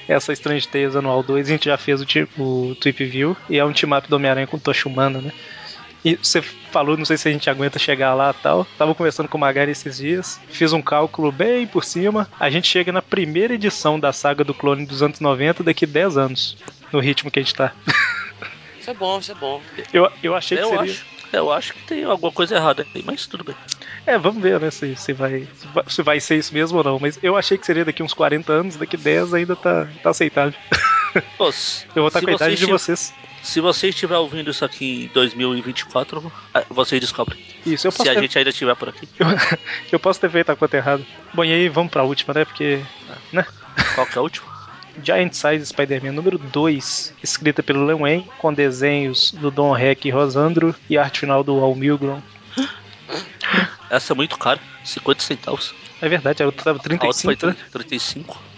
[0.07, 2.05] Essa Strange Tales Anual 2, a gente já fez o,
[2.41, 5.31] o Tweep View, e é um team up do Homem-Aranha com Tocha Humana, né?
[6.03, 8.63] E você falou, não sei se a gente aguenta chegar lá e tal.
[8.77, 12.29] Tava conversando com o Magari esses dias, fiz um cálculo bem por cima.
[12.39, 16.15] A gente chega na primeira edição da saga do clone dos anos 90 daqui 10
[16.17, 16.57] anos,
[16.93, 17.73] no ritmo que a gente tá.
[18.79, 19.59] Isso é bom, isso é bom.
[19.91, 20.83] Eu, eu achei que Eu seria.
[20.83, 23.55] acho, eu acho que tem alguma coisa errada aí, mas tudo bem.
[24.05, 26.83] É, vamos ver, né, se, se, vai, se vai- se vai ser isso mesmo ou
[26.83, 26.99] não.
[26.99, 30.53] Mas eu achei que seria daqui uns 40 anos, daqui 10 ainda tá, tá aceitável.
[31.37, 31.45] Pô,
[31.95, 33.13] Eu vou estar com a idade de vocês.
[33.41, 37.39] Se você estiver ouvindo isso aqui em 2024, ah, vocês descobrem.
[37.65, 39.07] Isso, eu posso, Se a ter, gente ainda estiver por aqui.
[39.19, 39.27] eu,
[39.93, 41.03] eu posso ter feito a conta errada.
[41.33, 42.43] Bom, e aí vamos pra última, né?
[42.43, 42.81] Porque.
[43.31, 43.45] né?
[43.93, 44.47] Qual que é a última?
[45.03, 50.11] Giant Size Spider-Man número 2, escrita pelo Len Wayne, com desenhos do Don Heck e
[50.11, 52.21] Rosandro e arte final do Al Milgrom.
[53.89, 55.75] Essa é muito cara, 50 centavos.
[56.01, 57.55] É verdade, eu tava A outra foi 35, né?
[57.71, 58.45] 35.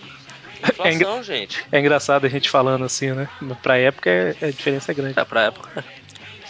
[0.84, 1.64] É engra- Inflação, gente.
[1.72, 3.30] É engraçado a gente falando assim, né?
[3.62, 5.20] Pra época é, a diferença é grande.
[5.20, 5.86] É pra época.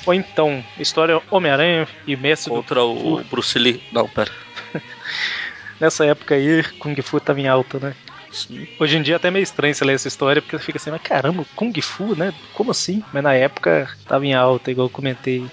[0.06, 3.84] Ou então, história Homem-Aranha e do Contra o Bruce Lee.
[3.92, 4.32] Não, pera.
[5.80, 7.96] Nessa época aí, Kung Fu tava em alta, né?
[8.32, 8.68] Sim.
[8.80, 10.92] Hoje em dia é até meio estranho você ler essa história, porque você fica assim,
[10.92, 12.34] mas caramba, Kung Fu, né?
[12.54, 13.04] Como assim?
[13.12, 15.52] Mas na época tava em alta, igual eu comentei.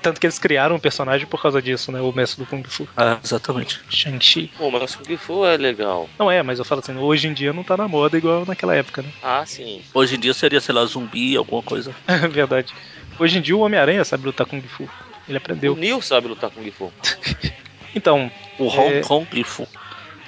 [0.00, 2.00] Tanto que eles criaram um personagem por causa disso, né?
[2.00, 2.88] O mestre do Kung Fu.
[2.96, 3.80] Ah, exatamente.
[3.88, 4.50] Shang-Chi.
[4.56, 6.08] Pô, mas o que for é legal.
[6.18, 8.74] Não é, mas eu falo assim, hoje em dia não tá na moda igual naquela
[8.74, 9.08] época, né?
[9.22, 9.82] Ah, sim.
[9.94, 11.94] Hoje em dia seria, sei lá, zumbi, alguma coisa.
[12.06, 12.72] É verdade.
[13.18, 14.88] Hoje em dia o Homem-Aranha sabe lutar Kung Fu.
[15.28, 15.76] Ele O aprendeu.
[15.76, 16.92] Neil sabe lutar com o Fu.
[17.94, 19.00] Então, O Hong É.
[19.02, 19.68] Kong Fu.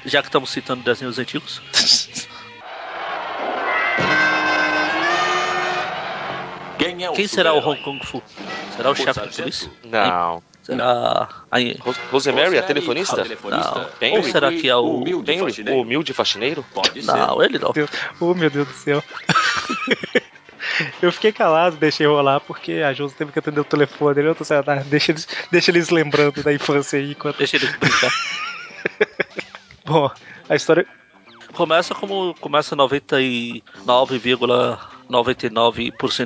[0.05, 1.63] Já que estamos citando desenhos antigos.
[6.85, 7.59] Quem é o Quem será o?
[7.59, 8.23] Hong Kong Fu?
[8.77, 9.71] Será o chefe da polícia?
[9.85, 10.43] Não.
[10.63, 11.59] Será a...
[11.81, 13.25] Ros- Rosemary, a telefonista?
[13.25, 13.87] Não.
[14.01, 14.17] Henry?
[14.17, 14.97] Ou será que é o...
[14.97, 15.81] humilde Tem o faxineiro?
[15.81, 16.65] humilde faxineiro?
[16.73, 17.13] Pode ser.
[17.13, 17.73] Não, ele não.
[17.73, 17.91] Deus.
[18.19, 19.03] Oh, meu Deus do céu.
[21.01, 24.23] Eu fiquei calado, deixei rolar, porque a Josi teve que atender o telefone.
[24.23, 27.13] Eu tô ah, deixa, eles, deixa eles lembrando da infância aí.
[27.13, 27.37] Enquanto...
[27.37, 28.11] Deixa ele brincar.
[29.85, 30.11] Bom,
[30.49, 30.87] a história.
[31.53, 34.94] Começa como começa 99,99%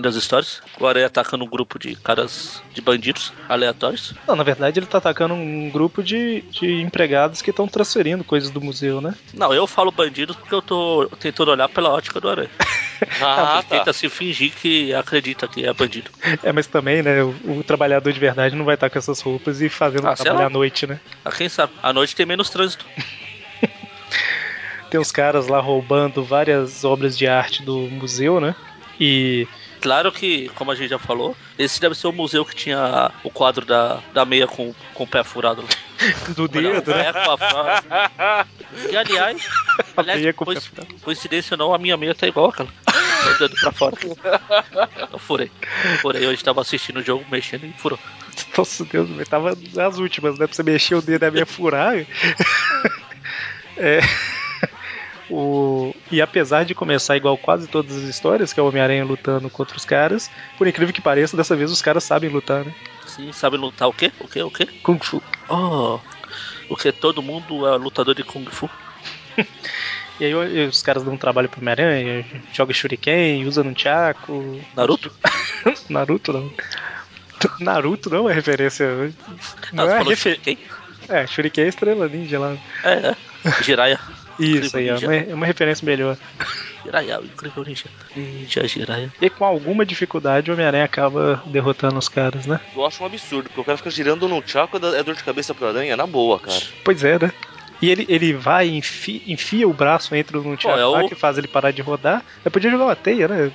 [0.01, 0.62] das histórias.
[0.79, 4.14] O Aranha atacando um grupo de caras de bandidos aleatórios.
[4.26, 8.51] Não, na verdade ele tá atacando um grupo de, de empregados que estão transferindo coisas
[8.51, 9.14] do museu, né?
[9.35, 12.51] Não, eu falo bandidos porque eu tô tentando olhar pela ótica do Aranha.
[13.22, 13.93] Ah, Ele tenta tá.
[13.93, 16.11] se fingir que acredita que é bandido.
[16.43, 19.61] É, mas também, né, o, o trabalhador de verdade não vai estar com essas roupas
[19.61, 20.47] e fazendo Ah, lá.
[20.47, 20.99] à noite, né?
[21.24, 21.72] Ah, quem sabe?
[21.81, 22.85] À noite tem menos trânsito.
[24.91, 28.57] Tem os caras lá roubando várias obras de arte do museu, né?
[29.01, 29.46] E
[29.80, 33.30] Claro que, como a gente já falou, esse deve ser o museu que tinha o
[33.30, 35.64] quadro da, da meia com, com o pé furado.
[36.34, 37.07] do dedo, né?
[37.09, 38.92] é.
[38.92, 39.49] E aliás,
[39.96, 40.34] aliás meia
[41.03, 42.68] coincidência ou não, a minha meia tá igual aquela.
[42.84, 43.96] Tá o dedo pra fora.
[45.12, 45.51] Eu furei.
[46.01, 47.99] Furei, hoje tava assistindo o jogo, mexendo e furou.
[48.57, 50.46] Nossa Deus, eu tava nas últimas, né?
[50.46, 51.94] Pra você mexer o dedo da minha furar.
[53.76, 54.01] é.
[55.31, 55.95] O...
[56.11, 59.76] E apesar de começar igual quase todas as histórias, que é o Homem-Aranha lutando contra
[59.76, 62.74] os caras, por incrível que pareça, dessa vez os caras sabem lutar, né?
[63.07, 64.12] Sim, sabe lutar o quê?
[64.20, 64.43] O quê?
[64.43, 64.66] O quê?
[64.83, 65.22] Kung Fu.
[65.49, 65.99] Oh,
[66.68, 68.68] porque todo mundo é lutador de Kung Fu.
[70.20, 74.61] E aí os caras dão um trabalho pro Homem-Aranha, joga Shuriken, usa no Chaco.
[74.74, 75.12] Naruto?
[75.89, 76.51] Naruto não.
[77.61, 79.14] Naruto não é referência.
[79.72, 80.16] Não Ah, você é refer...
[80.16, 80.59] Shuriken?
[81.09, 82.57] É, Shuriken é estrela ninja lá.
[82.83, 83.62] É, é.
[83.62, 84.01] Jiraiya.
[84.39, 85.07] Isso aí, é Ninja.
[85.07, 86.16] uma, é uma referência melhor.
[86.84, 87.84] Jiraiya, o incrível ninja.
[88.14, 89.12] Ninja Jiraiya.
[89.20, 92.61] E com alguma dificuldade o Homem-Aranha acaba derrotando os caras, né?
[92.74, 95.53] Eu acho um absurdo, porque o cara fica girando no Chaco é dor de cabeça
[95.55, 96.62] pro aranha, na boa, cara.
[96.84, 97.32] Pois é, né?
[97.80, 101.14] E ele, ele vai e enfia, enfia o braço entre o Pô, é o- que
[101.14, 102.24] faz ele parar de rodar.
[102.45, 103.53] Eu podia jogar uma teia, né?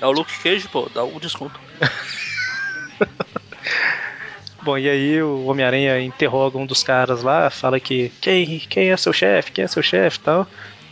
[0.00, 1.58] É o Luke Cage, pô, dá um desconto.
[4.66, 8.96] Bom, e aí o Homem-Aranha interroga um dos caras lá, fala que quem, quem é
[8.96, 10.44] seu chefe, quem é seu chefe e tal.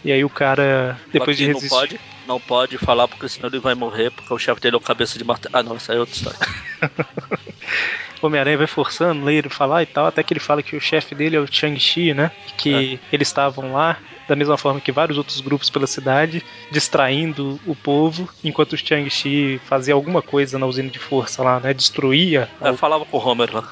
[0.05, 1.73] E aí o cara, depois de resistir...
[1.73, 4.79] não pode, não pode falar porque senão ele vai morrer, porque o chefe dele é
[4.79, 5.57] o cabeça de martelo.
[5.57, 6.39] Ah, não, essa é outra história.
[8.25, 11.15] O Homem-Aranha vai forçando ele falar e tal, até que ele fala que o chefe
[11.15, 12.31] dele é o Chang-Chi, né?
[12.57, 17.77] Que eles estavam lá, da mesma forma que vários outros grupos pela cidade, distraindo o
[17.77, 21.75] povo, enquanto o Chang-Chi fazia alguma coisa na usina de força lá, né?
[21.75, 23.71] Destruía, Eu falava com o Homer lá.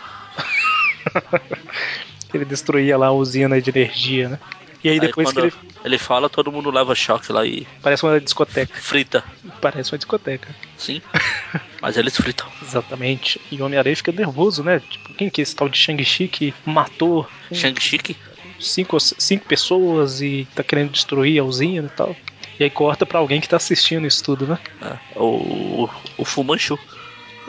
[2.35, 4.39] ele destruía lá a usina de energia, né?
[4.83, 5.53] E aí Aí depois que ele
[5.85, 9.25] ele fala, todo mundo leva choque lá e parece uma discoteca, frita.
[9.61, 10.55] parece uma discoteca.
[10.77, 11.03] Sim.
[11.83, 12.47] Mas eles fritam.
[12.63, 13.41] Exatamente.
[13.51, 14.81] E o Homem-Aranha fica nervoso, né?
[14.89, 18.17] Tipo, quem que é esse tal de Shang-Chi que matou Shang-Chi,
[18.61, 22.17] cinco, cinco pessoas e tá querendo destruir a usina e tal?
[22.61, 24.59] E aí corta pra alguém que tá assistindo isso tudo, né?
[24.81, 26.79] é, o, o Fumanchu.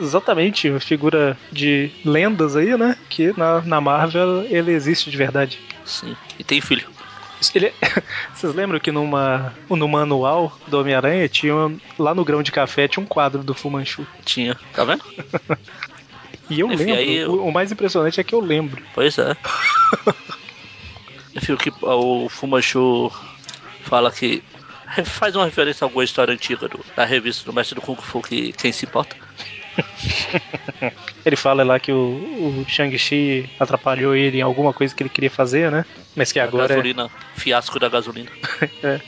[0.00, 2.96] Exatamente, uma figura de lendas aí, né?
[3.08, 5.60] Que na, na Marvel ele existe de verdade.
[5.84, 6.16] Sim.
[6.36, 6.93] E tem filho.
[7.54, 7.72] Ele-
[8.34, 11.54] Vocês lembram que numa, no manual do Homem-Aranha tinha
[11.98, 14.06] lá no grão de café tinha um quadro do Fumanchu.
[14.24, 14.56] Tinha.
[14.72, 15.02] Tá vendo?
[16.50, 16.98] E eu Enfim, lembro.
[17.00, 18.82] aí O, o mais impressionante é que eu lembro.
[18.94, 19.34] Pois é.
[21.34, 23.10] Enfim, o que o Fumanchu
[23.82, 24.42] fala que
[25.06, 28.20] faz uma referência a alguma história antiga do, da revista do Mestre do Kung Fu
[28.20, 29.16] que quem se importa.
[31.24, 35.30] Ele fala lá que o, o Shang-Chi atrapalhou ele em alguma coisa que ele queria
[35.30, 35.84] fazer, né?
[36.14, 36.64] Mas que A agora.
[36.66, 38.30] é- gasolina, fiasco da gasolina.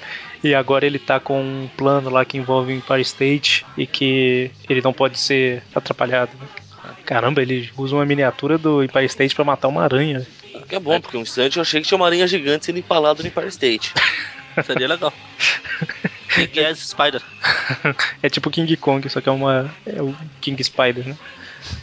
[0.44, 4.50] E agora ele tá com um plano lá que envolve o Empire State e que
[4.68, 6.30] ele não pode ser atrapalhado.
[6.38, 6.46] né?
[7.04, 10.24] Caramba, ele usa uma miniatura do Empire State pra matar uma aranha.
[10.68, 13.22] Que é bom, porque um instante eu achei que tinha uma aranha gigante sendo empalada
[13.22, 13.92] no Empire State.
[14.64, 15.12] Seria legal.
[16.52, 17.22] Quem é Spider?
[18.22, 19.70] É tipo King Kong, só que é uma.
[19.86, 21.16] É o King Spider, né?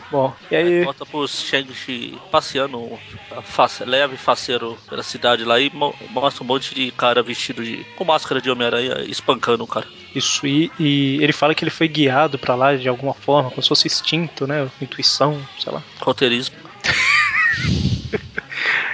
[0.09, 0.85] Bom, e Aí aí.
[0.85, 2.97] bota pro Shang-Chi passeando,
[3.43, 7.83] face, leve faceiro pela cidade lá e mo- mostra um monte de cara vestido de.
[7.95, 9.87] com máscara de Homem-Aranha espancando o cara.
[10.15, 13.61] Isso, e, e ele fala que ele foi guiado pra lá de alguma forma, como
[13.61, 14.69] se fosse instinto, né?
[14.81, 15.81] Intuição, sei lá.
[16.01, 16.55] Roteirismo.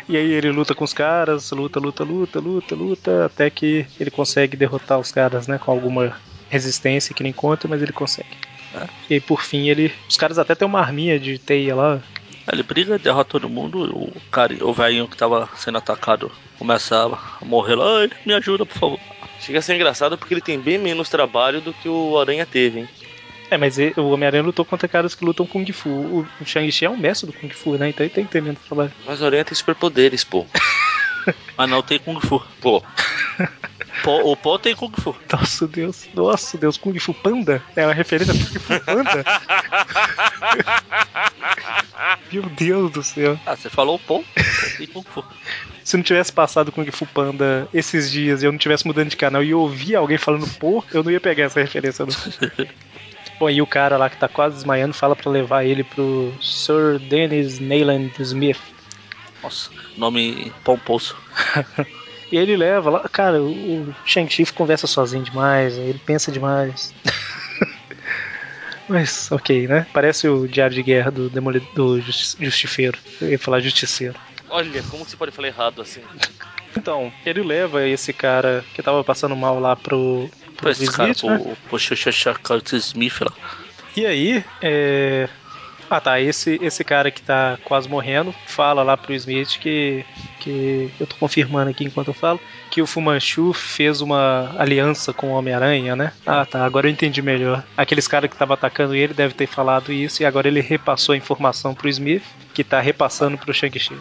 [0.09, 4.09] E aí ele luta com os caras, luta, luta, luta, luta, luta, até que ele
[4.09, 5.59] consegue derrotar os caras, né?
[5.59, 8.27] Com alguma resistência que nem conta, mas ele consegue.
[8.73, 8.87] É.
[9.07, 9.93] E aí por fim ele.
[10.09, 12.01] Os caras até tem uma arminha de teia lá.
[12.51, 17.45] Ele briga, derrota todo mundo, o cara, o velhinho que tava sendo atacado começa a
[17.45, 18.99] morrer lá, Ai, me ajuda, por favor.
[19.39, 22.79] Chega a ser engraçado porque ele tem bem menos trabalho do que o Aranha teve,
[22.79, 22.89] hein?
[23.51, 25.89] É, mas o Homem-Aranha lutou contra caras que lutam Kung Fu.
[25.89, 27.89] O, Shang-Chi é um mestre do Kung Fu, né?
[27.89, 28.91] Então ele ter menos trabalho.
[29.05, 30.45] Mas o Aranha tem superpoderes, pô.
[31.57, 32.41] Mas não tem Kung Fu.
[34.03, 35.15] Pô, o Po tem Kung Fu.
[35.31, 37.63] Nossa Deus, nossa Deus, Kung Fu Panda?
[37.75, 39.25] É uma referência a Kung Fu Panda?
[42.31, 43.39] Meu Deus do céu.
[43.45, 43.99] Ah, você falou?
[43.99, 44.23] Po
[44.77, 45.23] tem Kung Fu.
[45.83, 49.17] Se não tivesse passado Kung Fu Panda esses dias e eu não tivesse mudando de
[49.17, 52.05] canal e eu ouvir alguém falando pô, eu não ia pegar essa referência.
[52.05, 52.13] Não.
[53.39, 56.99] Bom, e o cara lá que tá quase desmaiando fala pra levar ele pro Sir
[56.99, 58.59] Dennis Nayland Smith.
[59.41, 61.15] Nossa, nome pomposo.
[62.31, 66.93] E ele leva lá, cara, o Shang-Chi conversa sozinho demais, ele pensa demais.
[68.87, 69.87] Mas, ok, né?
[69.91, 72.99] Parece o Diário de Guerra do, demoli do justi Justifeiro.
[73.19, 74.13] Eu ia falar Justiceiro.
[74.47, 76.01] olha, como você pode falar errado assim?
[76.77, 80.29] Então, ele leva esse cara que tava passando mal lá pro,
[80.61, 81.55] Pô, esse cara, Smith, né?
[81.77, 83.31] Xuxa Curtis Smith lá.
[83.95, 85.27] E aí, é...
[85.89, 90.05] Ah tá, esse, esse cara que tá quase morrendo fala lá pro Smith que,
[90.39, 90.91] que.
[90.99, 92.39] Eu tô confirmando aqui enquanto eu falo.
[92.69, 96.13] Que o Fumanchu fez uma aliança com o Homem-Aranha, né?
[96.27, 97.63] Ah tá, agora eu entendi melhor.
[97.75, 101.17] Aqueles caras que estavam atacando ele devem ter falado isso e agora ele repassou a
[101.17, 103.97] informação pro Smith, que tá repassando pro Shang-Chi.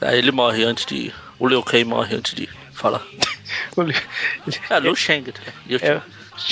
[0.00, 1.12] Aí ele morre antes de.
[1.36, 3.02] O Liu Kang morre antes de falar.
[4.70, 5.26] É, Liu Shang.
[5.26, 5.32] né?
[5.66, 6.00] Liu É,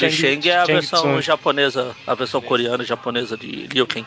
[0.00, 1.22] Liu Shang é a Shang versão Tsung.
[1.22, 4.06] japonesa, a versão coreana e japonesa de Liu Kang.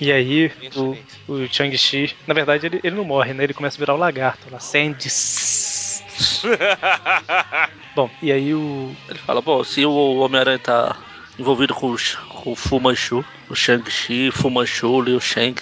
[0.00, 0.96] E aí, o,
[1.28, 3.44] o Shang-Chi, na verdade, ele, ele não morre, né?
[3.44, 4.58] Ele começa a virar o lagarto lá.
[4.58, 5.08] Sandy.
[7.94, 8.94] Bom, e aí o.
[9.08, 10.96] Ele fala, bom, se o Homem-Aranha tá
[11.38, 11.96] envolvido com o,
[12.28, 15.54] com o Fu Manchu, o Shang-Chi, Fu Manchu, Liu Shang.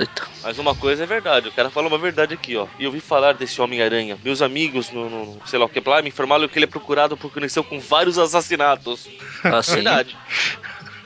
[0.00, 0.22] Eita.
[0.42, 2.66] Mas uma coisa é verdade, o cara fala uma verdade aqui, ó.
[2.78, 4.18] E eu ouvi falar desse Homem-Aranha.
[4.24, 7.16] Meus amigos, no, no- sei lá o que lá, me informaram que ele é procurado
[7.16, 9.08] por conexão com vários assassinatos.
[9.44, 10.16] Assim, Verdade.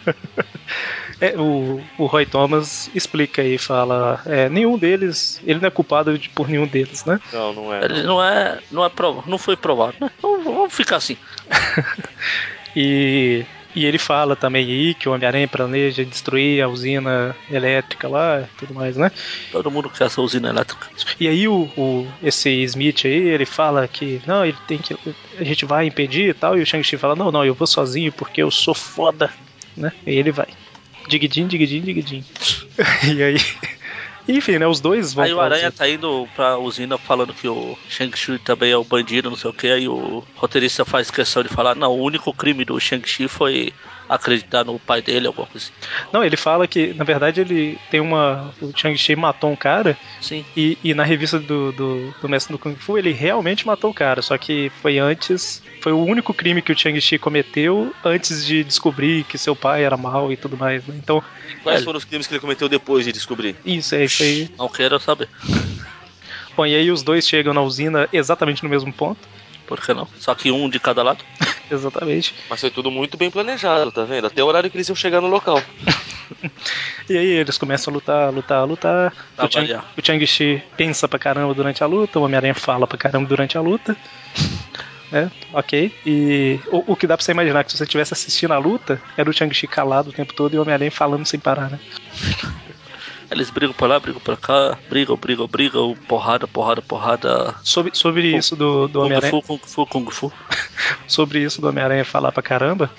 [1.21, 6.19] É, o, o Roy Thomas explica aí, fala, é, nenhum deles, ele não é culpado
[6.19, 7.21] de, por nenhum deles, né?
[7.31, 7.85] Não, não é.
[7.85, 8.59] Ele não é.
[8.71, 9.27] Não, é prov...
[9.27, 10.11] não foi provado, né?
[10.17, 11.19] Então vamos ficar assim.
[12.77, 13.45] E,
[13.75, 18.47] e ele fala também aí que o Homem-Aranha planeja destruir a usina elétrica lá e
[18.57, 19.11] tudo mais, né?
[19.53, 20.89] Todo mundo quer essa usina elétrica.
[21.19, 24.95] E aí o, o- esse Smith aí, ele fala que não, ele tem que.
[25.39, 28.13] A gente vai impedir e tal, e o Shang-Chi fala, não, não, eu vou sozinho
[28.13, 29.31] porque eu sou foda,
[29.77, 29.93] né?
[30.07, 30.47] E ele vai.
[31.09, 32.25] Digidin, digidin, digidin.
[33.17, 33.37] e aí.
[34.29, 34.67] Enfim, né?
[34.67, 38.71] Os dois vão Aí o Aranha tá indo pra usina falando que o Shang-Chi também
[38.71, 39.69] é o bandido, não sei o que.
[39.69, 43.73] Aí o roteirista faz questão de falar: não, o único crime do Shang-Chi foi
[44.11, 46.09] acreditar no pai dele, alguma coisa assim.
[46.13, 48.53] Não, ele fala que, na verdade, ele tem uma.
[48.61, 50.45] O Shang-Chi matou um cara Sim.
[50.57, 53.95] E, e na revista do, do, do Mestre do Kung Fu, ele realmente matou o
[53.95, 55.63] cara, só que foi antes.
[55.81, 59.97] Foi o único crime que o Chang-Chi cometeu antes de descobrir que seu pai era
[59.97, 60.95] mal e tudo mais, né?
[61.03, 61.23] Então,
[61.63, 61.85] Quais É.
[61.85, 63.55] foram os crimes que ele cometeu depois de descobrir?
[63.65, 64.49] isso é isso aí.
[64.59, 65.29] Não quero saber.
[66.57, 69.29] Bom, e aí os dois chegam na usina exatamente no mesmo ponto.
[69.71, 70.09] Por que não?
[70.19, 71.25] Só que um de cada lado.
[71.71, 72.35] Exatamente.
[72.51, 74.27] Mas foi tudo muito bem planejado, tá vendo?
[74.27, 75.63] Até o horário que eles iam chegar no local.
[77.09, 79.13] E aí eles começam a lutar, lutar, lutar.
[79.35, 82.97] Pra O, Chang, o Chang-Chi pensa pra caramba durante a luta, o Homem-Aranha fala pra
[82.97, 83.97] caramba durante a luta.
[85.13, 85.93] É, ok.
[86.07, 89.03] E o, o que dá pra você imaginar que se você estivesse assistindo a luta,
[89.17, 91.81] era o Chang-Chi calado o tempo todo e o Homem-Aranha falando sem parar, né?
[93.31, 97.55] Eles brigam pra lá, brigam pra cá, brigam, brigam, brigam, porrada, porrada, porrada.
[97.63, 99.31] Sobre, sobre isso do, do Kung Homem-Aranha.
[99.31, 100.33] Fu, Kung Fu, Kung Fu.
[101.07, 102.91] sobre isso do Homem-Aranha falar pra caramba,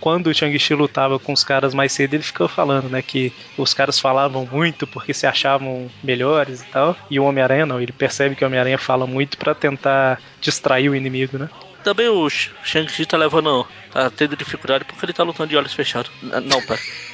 [0.00, 3.74] quando o Shang-Chi lutava com os caras mais cedo, ele ficou falando, né, que os
[3.74, 8.36] caras falavam muito porque se achavam melhores e tal, e o Homem-Aranha não, ele percebe
[8.36, 11.48] que o Homem-Aranha fala muito pra tentar distrair o inimigo, né?
[11.82, 13.66] Também o Sh- Shang-Chi tá levando.
[13.90, 16.10] tá tendo dificuldade porque ele tá lutando de olhos fechados.
[16.22, 16.78] Não, pera.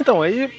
[0.00, 0.50] Então, aí,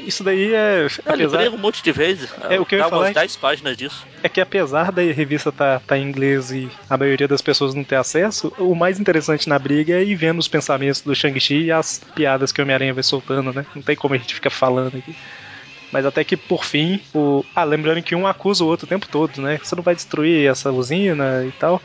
[0.00, 2.30] isso daí é, apesar, briga um monte de vezes.
[2.50, 4.06] É, o que eu ia falar é umas que- 10 páginas disso.
[4.22, 7.82] é que apesar da revista tá, tá em inglês e a maioria das pessoas não
[7.84, 11.72] ter acesso, o mais interessante na briga é ir vendo os pensamentos do Shang-Chi e
[11.72, 13.64] as piadas que o Homem-Aranha vai soltando, né?
[13.74, 15.14] Não tem como a gente ficar falando aqui.
[15.90, 17.44] Mas até que por fim, o.
[17.54, 19.58] Ah, lembrando que um acusa o outro o tempo todo, né?
[19.62, 21.82] Você não vai destruir essa usina e tal.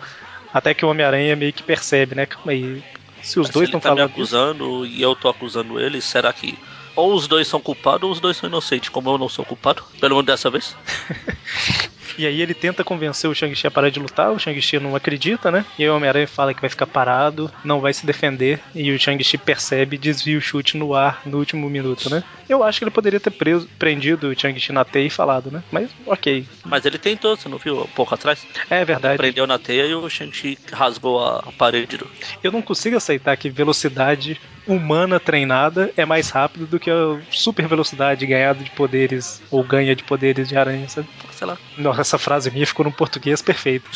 [0.54, 2.26] Até que o Homem-Aranha meio que percebe, né?
[2.26, 2.82] Calma aí.
[3.22, 4.10] Se os Mas dois ele estão tá me falando.
[4.10, 6.58] disso- acusando e eu tô acusando ele, será que
[6.96, 9.84] ou os dois são culpados ou os dois são inocentes, como eu não sou culpado?
[10.00, 10.76] Pelo menos dessa vez.
[12.18, 15.52] E aí ele tenta convencer o Shang-Chi a parar de lutar, o Shang-Chi não acredita,
[15.52, 15.66] né?
[15.78, 19.00] E aí o Homem-Aranha fala que vai ficar parado, não vai se defender, e o
[19.00, 22.24] Shang-Chi percebe e desvia o chute no ar no último minuto, né?
[22.50, 25.64] Eu acho que ele poderia ter preso, prendido o Shang-Chi na teia e falado, né?
[25.72, 26.46] Mas ok.
[26.66, 28.46] Mas ele tentou, você não viu um pouco atrás?
[28.70, 29.18] É verdade.
[29.18, 31.98] Prendeu na teia e o Shang-Chi rasgou a parede.
[31.98, 32.08] Do...
[32.44, 37.68] Eu não consigo aceitar que velocidade humana treinada é mais rápido do que a super
[37.68, 41.08] velocidade ganhada de poderes ou ganha de poderes de aranha, sabe?
[41.32, 41.58] Sei lá.
[41.98, 43.90] Essa frase minha ficou no português perfeito.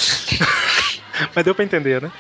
[1.36, 2.12] Mas deu pra entender, né?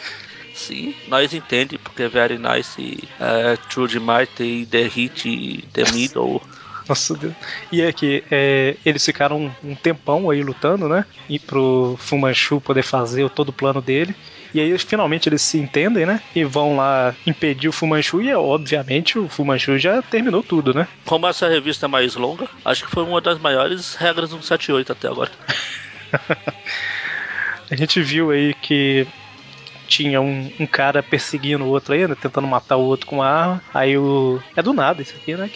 [0.53, 6.41] Sim, nós entende porque é very nice, é, true the mighty, the hit, the middle.
[6.87, 7.33] Nossa Deus.
[7.71, 11.05] E é que é, eles ficaram um, tempão aí lutando, né?
[11.29, 14.15] E pro Fu Manchu poder fazer todo o plano dele.
[14.53, 16.21] E aí finalmente eles se entendem, né?
[16.35, 18.21] E vão lá impedir o Fu Manchu.
[18.21, 20.87] E obviamente o Fu Manchu já terminou tudo, né?
[21.05, 24.91] Como essa revista é mais longa, acho que foi uma das maiores regras do 78
[24.91, 25.31] até agora.
[27.71, 29.07] A gente viu aí que
[29.91, 33.61] tinha um, um cara perseguindo o outro ainda, tentando matar o outro com uma arma.
[33.73, 34.41] Aí o.
[34.55, 35.51] É do nada isso aqui, né?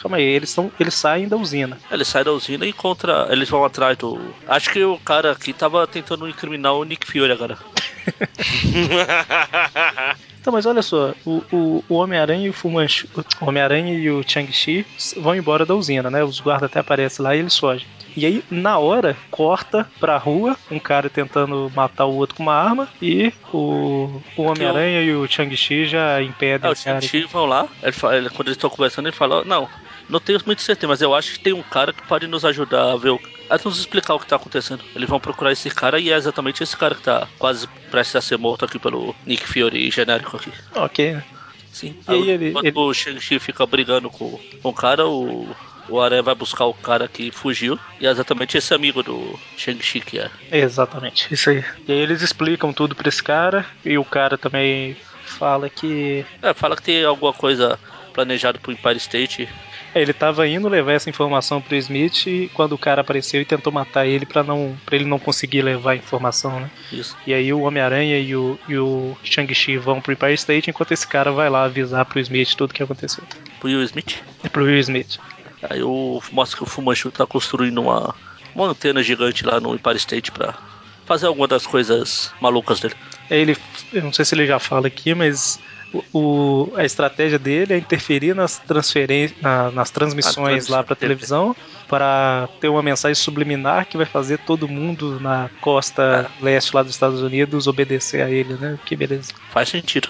[0.00, 1.78] Calma aí, eles, são, eles saem da usina.
[1.90, 3.28] Ele sai da usina e encontra.
[3.30, 4.18] Eles vão atrás do.
[4.48, 7.56] Acho que o cara aqui tava tentando incriminar o Nick Fury agora.
[10.46, 13.08] Então, mas olha só, o, o, o Homem-Aranha e o Fu Manchu,
[13.40, 14.86] o Homem-Aranha e o Chang-Chi
[15.16, 16.22] vão embora da usina, né?
[16.22, 17.84] Os guardas até aparecem lá e eles fogem.
[18.16, 22.54] E aí, na hora, corta pra rua, um cara tentando matar o outro com uma
[22.54, 26.76] arma, e o, o Homem-Aranha e o Chang-Chi já impedem É, o.
[26.76, 29.68] Shang-Chi vão lá, ele- quando eles estão conversando, ele fala: Não,
[30.08, 32.92] não tenho muito certeza, mas eu acho que tem um cara que pode nos ajudar
[32.92, 33.20] a ver o.
[33.48, 34.82] A nos explicar o que tá acontecendo.
[34.94, 38.20] Eles vão procurar esse cara e é exatamente esse cara que tá quase prestes a
[38.20, 40.52] ser morto aqui pelo Nick Fury genérico aqui.
[40.74, 41.24] Ok, né?
[41.72, 41.94] Sim.
[42.08, 45.46] E aí ele- Quando ele- o Shang-Chi fica brigando com, com o cara, o,
[45.88, 47.78] o Aranha vai buscar o cara que fugiu.
[48.00, 50.30] E é exatamente esse amigo do Shang-Chi que é.
[50.50, 51.64] Exatamente, isso aí.
[51.86, 56.52] E aí eles explicam tudo pra esse cara, e o cara também fala que É,
[56.54, 57.78] fala que tem alguma coisa
[58.14, 59.48] planejada pro Empire State.
[59.96, 63.46] É, Ele tava indo levar essa informação pro Smith e quando o cara apareceu e
[63.46, 66.70] tentou matar ele pra não para ele não conseguir levar a informação, né?
[66.92, 67.16] Isso.
[67.26, 71.06] E aí o Homem-Aranha e o, e o Shang-Chi vão pro Empire State enquanto esse
[71.06, 73.24] cara vai lá avisar pro Smith tudo que aconteceu.
[73.58, 74.22] Pro Will Smith.
[74.44, 75.18] E pro Will Smith.
[75.70, 78.14] Aí o, mostra que o Fumanchu tá construindo uma,
[78.54, 80.54] uma antena gigante lá no Empire State pra
[81.06, 82.94] fazer alguma das coisas malucas dele.
[83.30, 83.56] Ele,
[83.94, 85.58] eu não sei se ele já fala aqui, mas
[86.12, 91.56] o, a estratégia dele é interferir nas transferências, na- nas transmissões A lá transmissão, televisão
[91.88, 96.92] para ter uma mensagem subliminar que vai fazer todo mundo na costa leste lá dos
[96.92, 98.78] Estados Unidos obedecer a ele, né?
[98.84, 99.32] Que beleza.
[99.50, 100.08] Faz sentido.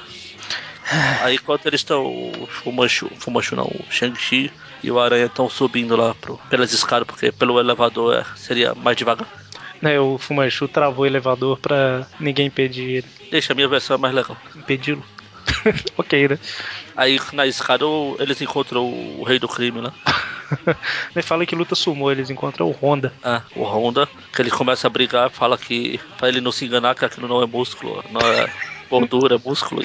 [1.23, 4.53] Aí enquanto eles estão, o Fumanchu, Fumanchu não, o Shang-Chi
[4.83, 8.97] e o Aranha estão subindo lá pro, pelas escadas, porque pelo elevador é, seria mais
[8.97, 9.27] devagar.
[9.83, 13.07] Né, o Fumanchu travou o elevador pra ninguém impedir ele.
[13.31, 14.37] Deixa a minha versão mais legal.
[14.55, 15.05] Impedi-lo.
[15.97, 16.39] ok, né?
[16.97, 17.85] Aí na escada
[18.19, 19.93] eles encontram o rei do crime lá.
[21.15, 23.13] Ele fala que luta sumou, eles encontram o Honda.
[23.23, 26.95] Ah, o Honda, que ele começa a brigar, fala que pra ele não se enganar
[26.95, 28.51] que aquilo não é músculo, não é
[28.89, 29.83] gordura, é músculo.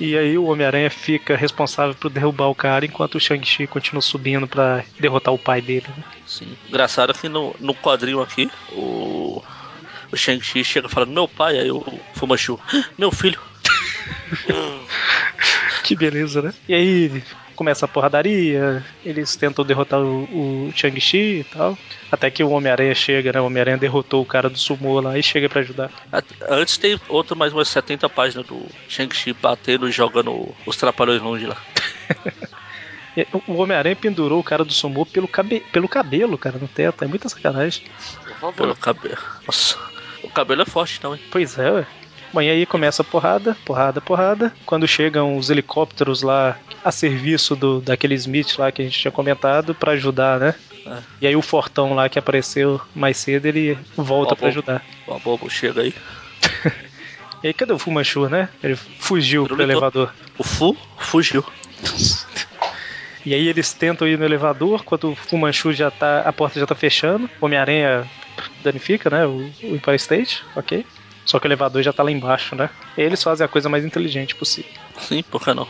[0.00, 4.46] E aí o Homem-Aranha fica responsável por derrubar o cara enquanto o Shang-Chi continua subindo
[4.46, 5.86] pra derrotar o pai dele.
[5.96, 6.02] né?
[6.26, 6.56] Sim.
[6.68, 9.40] Engraçado que no, no quadrinho aqui, o,
[10.10, 11.84] o Shang-Chi chega falando, meu pai, aí o
[12.14, 12.58] Fumanchu,
[12.98, 13.40] meu filho.
[15.82, 16.54] Que beleza, né?
[16.68, 17.22] E aí
[17.54, 21.78] começa a porradaria, eles tentam derrotar o, o Shang-Chi e tal.
[22.10, 23.40] Até que o Homem-Aranha chega, né?
[23.40, 25.90] O Homem-Aranha derrotou o cara do sumô lá e chega pra ajudar.
[26.48, 31.46] Antes tem outro mais umas 70 páginas do Shang-Chi batendo e jogando os trapalhões longe
[31.46, 31.56] lá.
[33.46, 37.04] O Homem-Aranha pendurou o cara do sumô pelo, cabe pelo cabelo, cara, no teto.
[37.04, 37.84] É muita sacanagem.
[38.56, 39.18] Pelo cabelo.
[39.46, 39.78] Nossa,
[40.24, 41.20] o cabelo é forte então, hein?
[41.30, 41.86] Pois é, ué.
[42.34, 44.52] Bom, e aí começa a porrada, porrada, porrada.
[44.66, 49.12] Quando chegam os helicópteros lá a serviço do, daquele Smith lá que a gente tinha
[49.12, 50.52] comentado pra ajudar, né?
[50.84, 50.98] É.
[51.20, 54.48] E aí o Fortão lá que apareceu mais cedo, ele volta bom.
[54.48, 54.84] ajudar.
[55.06, 55.94] O bobo chega aí.
[57.42, 58.48] E aí cadê o Fumanchu, né?
[58.62, 60.10] Ele fugiu pro elevador.
[60.38, 61.44] O Fu fugiu.
[63.22, 66.20] E aí eles tentam ir no elevador, quando o Fumanchu já tá.
[66.20, 67.28] a porta já tá fechando.
[67.42, 68.08] Homem-Aranha
[68.62, 69.26] danifica, né?
[69.26, 70.86] O, o Empire State, ok.
[71.24, 72.68] Só que o elevador já tá lá embaixo, né?
[72.96, 74.70] Eles fazem a coisa mais inteligente possível.
[74.98, 75.66] Sim, por que não?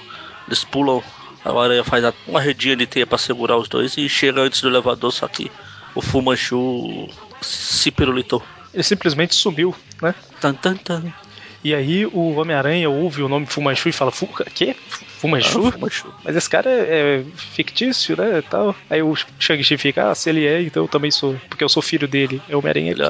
[0.46, 1.02] Eles pulam,
[1.44, 4.68] a aranha faz uma redinha de teia pra segurar os dois e chega antes do
[4.68, 5.50] elevador, só que
[5.94, 7.08] o Fumanchu
[7.40, 8.42] se pirulitou.
[8.72, 10.14] Ele simplesmente subiu, né?
[10.40, 11.12] Tan, tan, tan.
[11.64, 14.76] E aí o Homem-Aranha ouve o nome Fumanchu e fala: Fu Quê?
[15.18, 15.66] Fumanchu?
[15.66, 16.14] Ah, Fumanchu.
[16.22, 18.42] Mas esse cara é, é fictício, né?
[18.42, 18.76] Tal.
[18.90, 21.40] Aí o Shang-Chi fica: Ah, se ele é, então eu também sou.
[21.48, 22.42] Porque eu sou filho dele.
[22.50, 22.90] É o Homem-Aranha.
[22.90, 23.08] Ele, ah,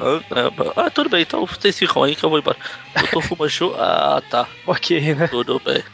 [0.00, 2.56] ah, ah, ah, tudo bem, então vocês ficam aí que eu vou embora.
[2.92, 5.28] Doutor Fumanchu, ah, tá, Ok, né?
[5.28, 5.84] tudo bem.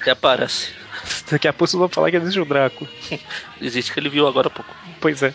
[0.00, 0.72] Até parece.
[1.30, 2.88] Daqui a pouco vocês vão falar que existe o Drácula.
[3.60, 4.74] Existe que ele viu agora há pouco.
[5.00, 5.34] Pois é.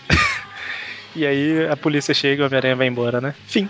[1.15, 3.35] E aí a polícia chega e o Homem-Aranha vai embora, né?
[3.45, 3.69] Fim.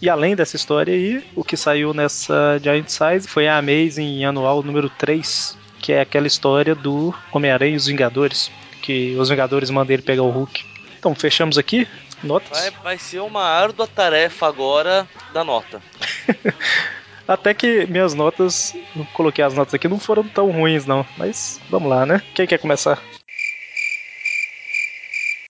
[0.00, 4.62] E além dessa história aí, o que saiu nessa Giant Size foi a Amazing anual
[4.62, 8.50] número 3, que é aquela história do Homem-Aranha e os Vingadores,
[8.82, 10.64] que os Vingadores mandam ele pegar o Hulk.
[10.98, 11.88] Então, fechamos aqui.
[12.22, 12.58] Notas.
[12.58, 15.82] Vai, vai ser uma árdua tarefa agora da nota.
[17.28, 18.74] Até que minhas notas,
[19.12, 22.22] coloquei as notas aqui, não foram tão ruins não, mas vamos lá, né?
[22.34, 23.02] Quem quer começar?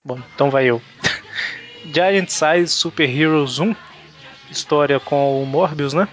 [0.03, 0.81] Bom, então vai eu.
[1.93, 3.75] Giant Size Super Heroes 1,
[4.49, 6.07] história com o Morbius, né?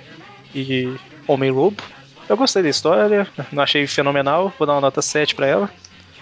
[0.54, 0.94] E
[1.26, 1.82] Homem-Lobo.
[2.28, 5.70] Eu gostei da história, não achei fenomenal, vou dar uma nota 7 pra ela.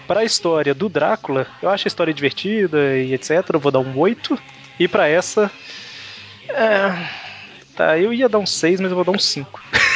[0.05, 3.79] Para a história do Drácula, eu acho a história divertida e etc, eu vou dar
[3.79, 4.37] um 8.
[4.79, 5.49] E pra essa,
[6.49, 7.07] é,
[7.75, 9.61] Tá, eu ia dar um 6, mas eu vou dar um 5.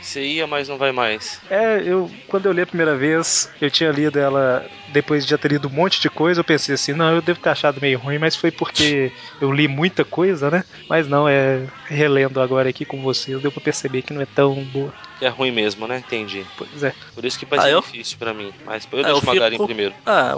[0.00, 1.40] Você ia, mas não vai mais.
[1.50, 5.38] É, eu quando eu li a primeira vez, eu tinha lido ela depois de já
[5.38, 7.98] ter lido um monte de coisa, eu pensei assim, não, eu devo ter achado meio
[7.98, 9.10] ruim, mas foi porque
[9.40, 10.64] eu li muita coisa, né?
[10.88, 14.54] Mas não, é relendo agora aqui com vocês, deu pra perceber que não é tão
[14.54, 14.92] boa.
[15.20, 15.98] É ruim mesmo, né?
[15.98, 16.46] Entendi.
[16.56, 16.94] Pois é.
[17.14, 17.80] Por isso que vai Ah, ser eu?
[17.80, 18.52] difícil pra mim.
[18.64, 19.94] Mas eu Ah, deixo eu o Magarin fico- primeiro.
[20.04, 20.34] Ah,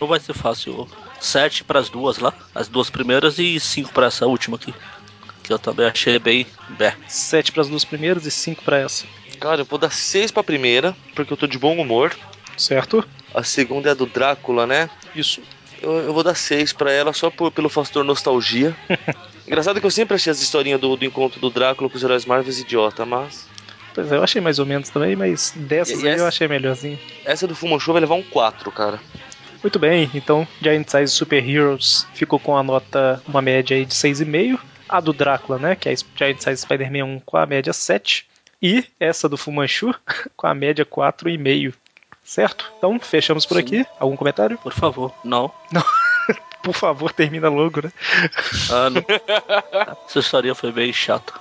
[0.00, 0.88] não vai ser fácil.
[1.18, 4.74] 7 para as duas lá, as duas primeiras e 5 para essa última aqui.
[5.50, 6.46] Que eu também achei bem.
[6.78, 6.94] Bé.
[7.08, 9.04] 7 para as duas primeiras e 5 pra essa.
[9.40, 12.14] Cara, eu vou dar 6 pra primeira, porque eu tô de bom humor.
[12.56, 13.04] Certo?
[13.34, 14.88] A segunda é a do Drácula, né?
[15.12, 15.42] Isso.
[15.82, 18.76] Eu, eu vou dar 6 pra ela só por- pelo fator nostalgia.
[19.44, 22.24] Engraçado que eu sempre achei as historinhas do, do encontro do Drácula com os heróis
[22.24, 23.48] Marvel idiota, mas.
[23.92, 26.46] Pois é, eu achei mais ou menos também, mas dessas E- aí eu essa- achei
[26.46, 26.96] melhorzinho.
[27.24, 29.00] Essa do Fumanchu vai levar um 4, cara.
[29.64, 33.94] Muito bem, então Giant Size Super Heroes ficou com a nota, uma média aí de
[33.96, 34.60] 6,5.
[34.90, 38.28] A do Drácula, né, que é a Giant Size Spider-Man 1 com a média 7.
[38.62, 39.94] E essa do Fumanchu
[40.36, 41.74] com a média 4,5.
[42.22, 42.70] Certo?
[42.76, 43.60] Então, fechamos por Sim.
[43.60, 43.86] aqui.
[43.98, 44.58] Algum comentário?
[44.58, 45.50] Por favor, não.
[46.62, 47.90] Por favor, termina logo, né?
[48.70, 49.02] Ah, não.
[50.06, 51.32] Essa história foi bem chata.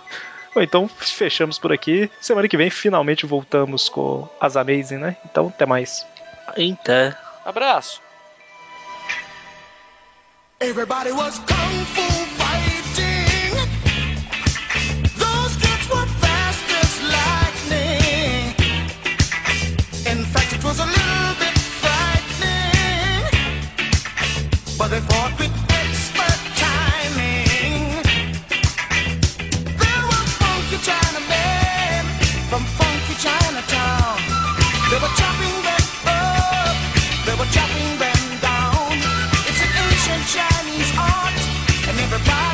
[0.56, 2.10] Bom, então, fechamos por aqui.
[2.22, 5.18] Semana que vem, finalmente voltamos com as Amazing, né?
[5.26, 6.08] Então, até mais.
[6.48, 7.16] Até.
[7.46, 8.02] Abraço.
[10.62, 12.19] Everybody was kung fu.
[24.90, 28.04] they fought with expert timing.
[30.42, 30.78] Funky
[32.50, 34.18] from funky Chinatown.
[34.90, 36.76] They were chopping them up,
[37.26, 38.90] they were chopping them down.
[39.48, 41.38] It's an ancient Chinese art,
[41.88, 42.49] and everybody.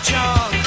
[0.00, 0.57] guitar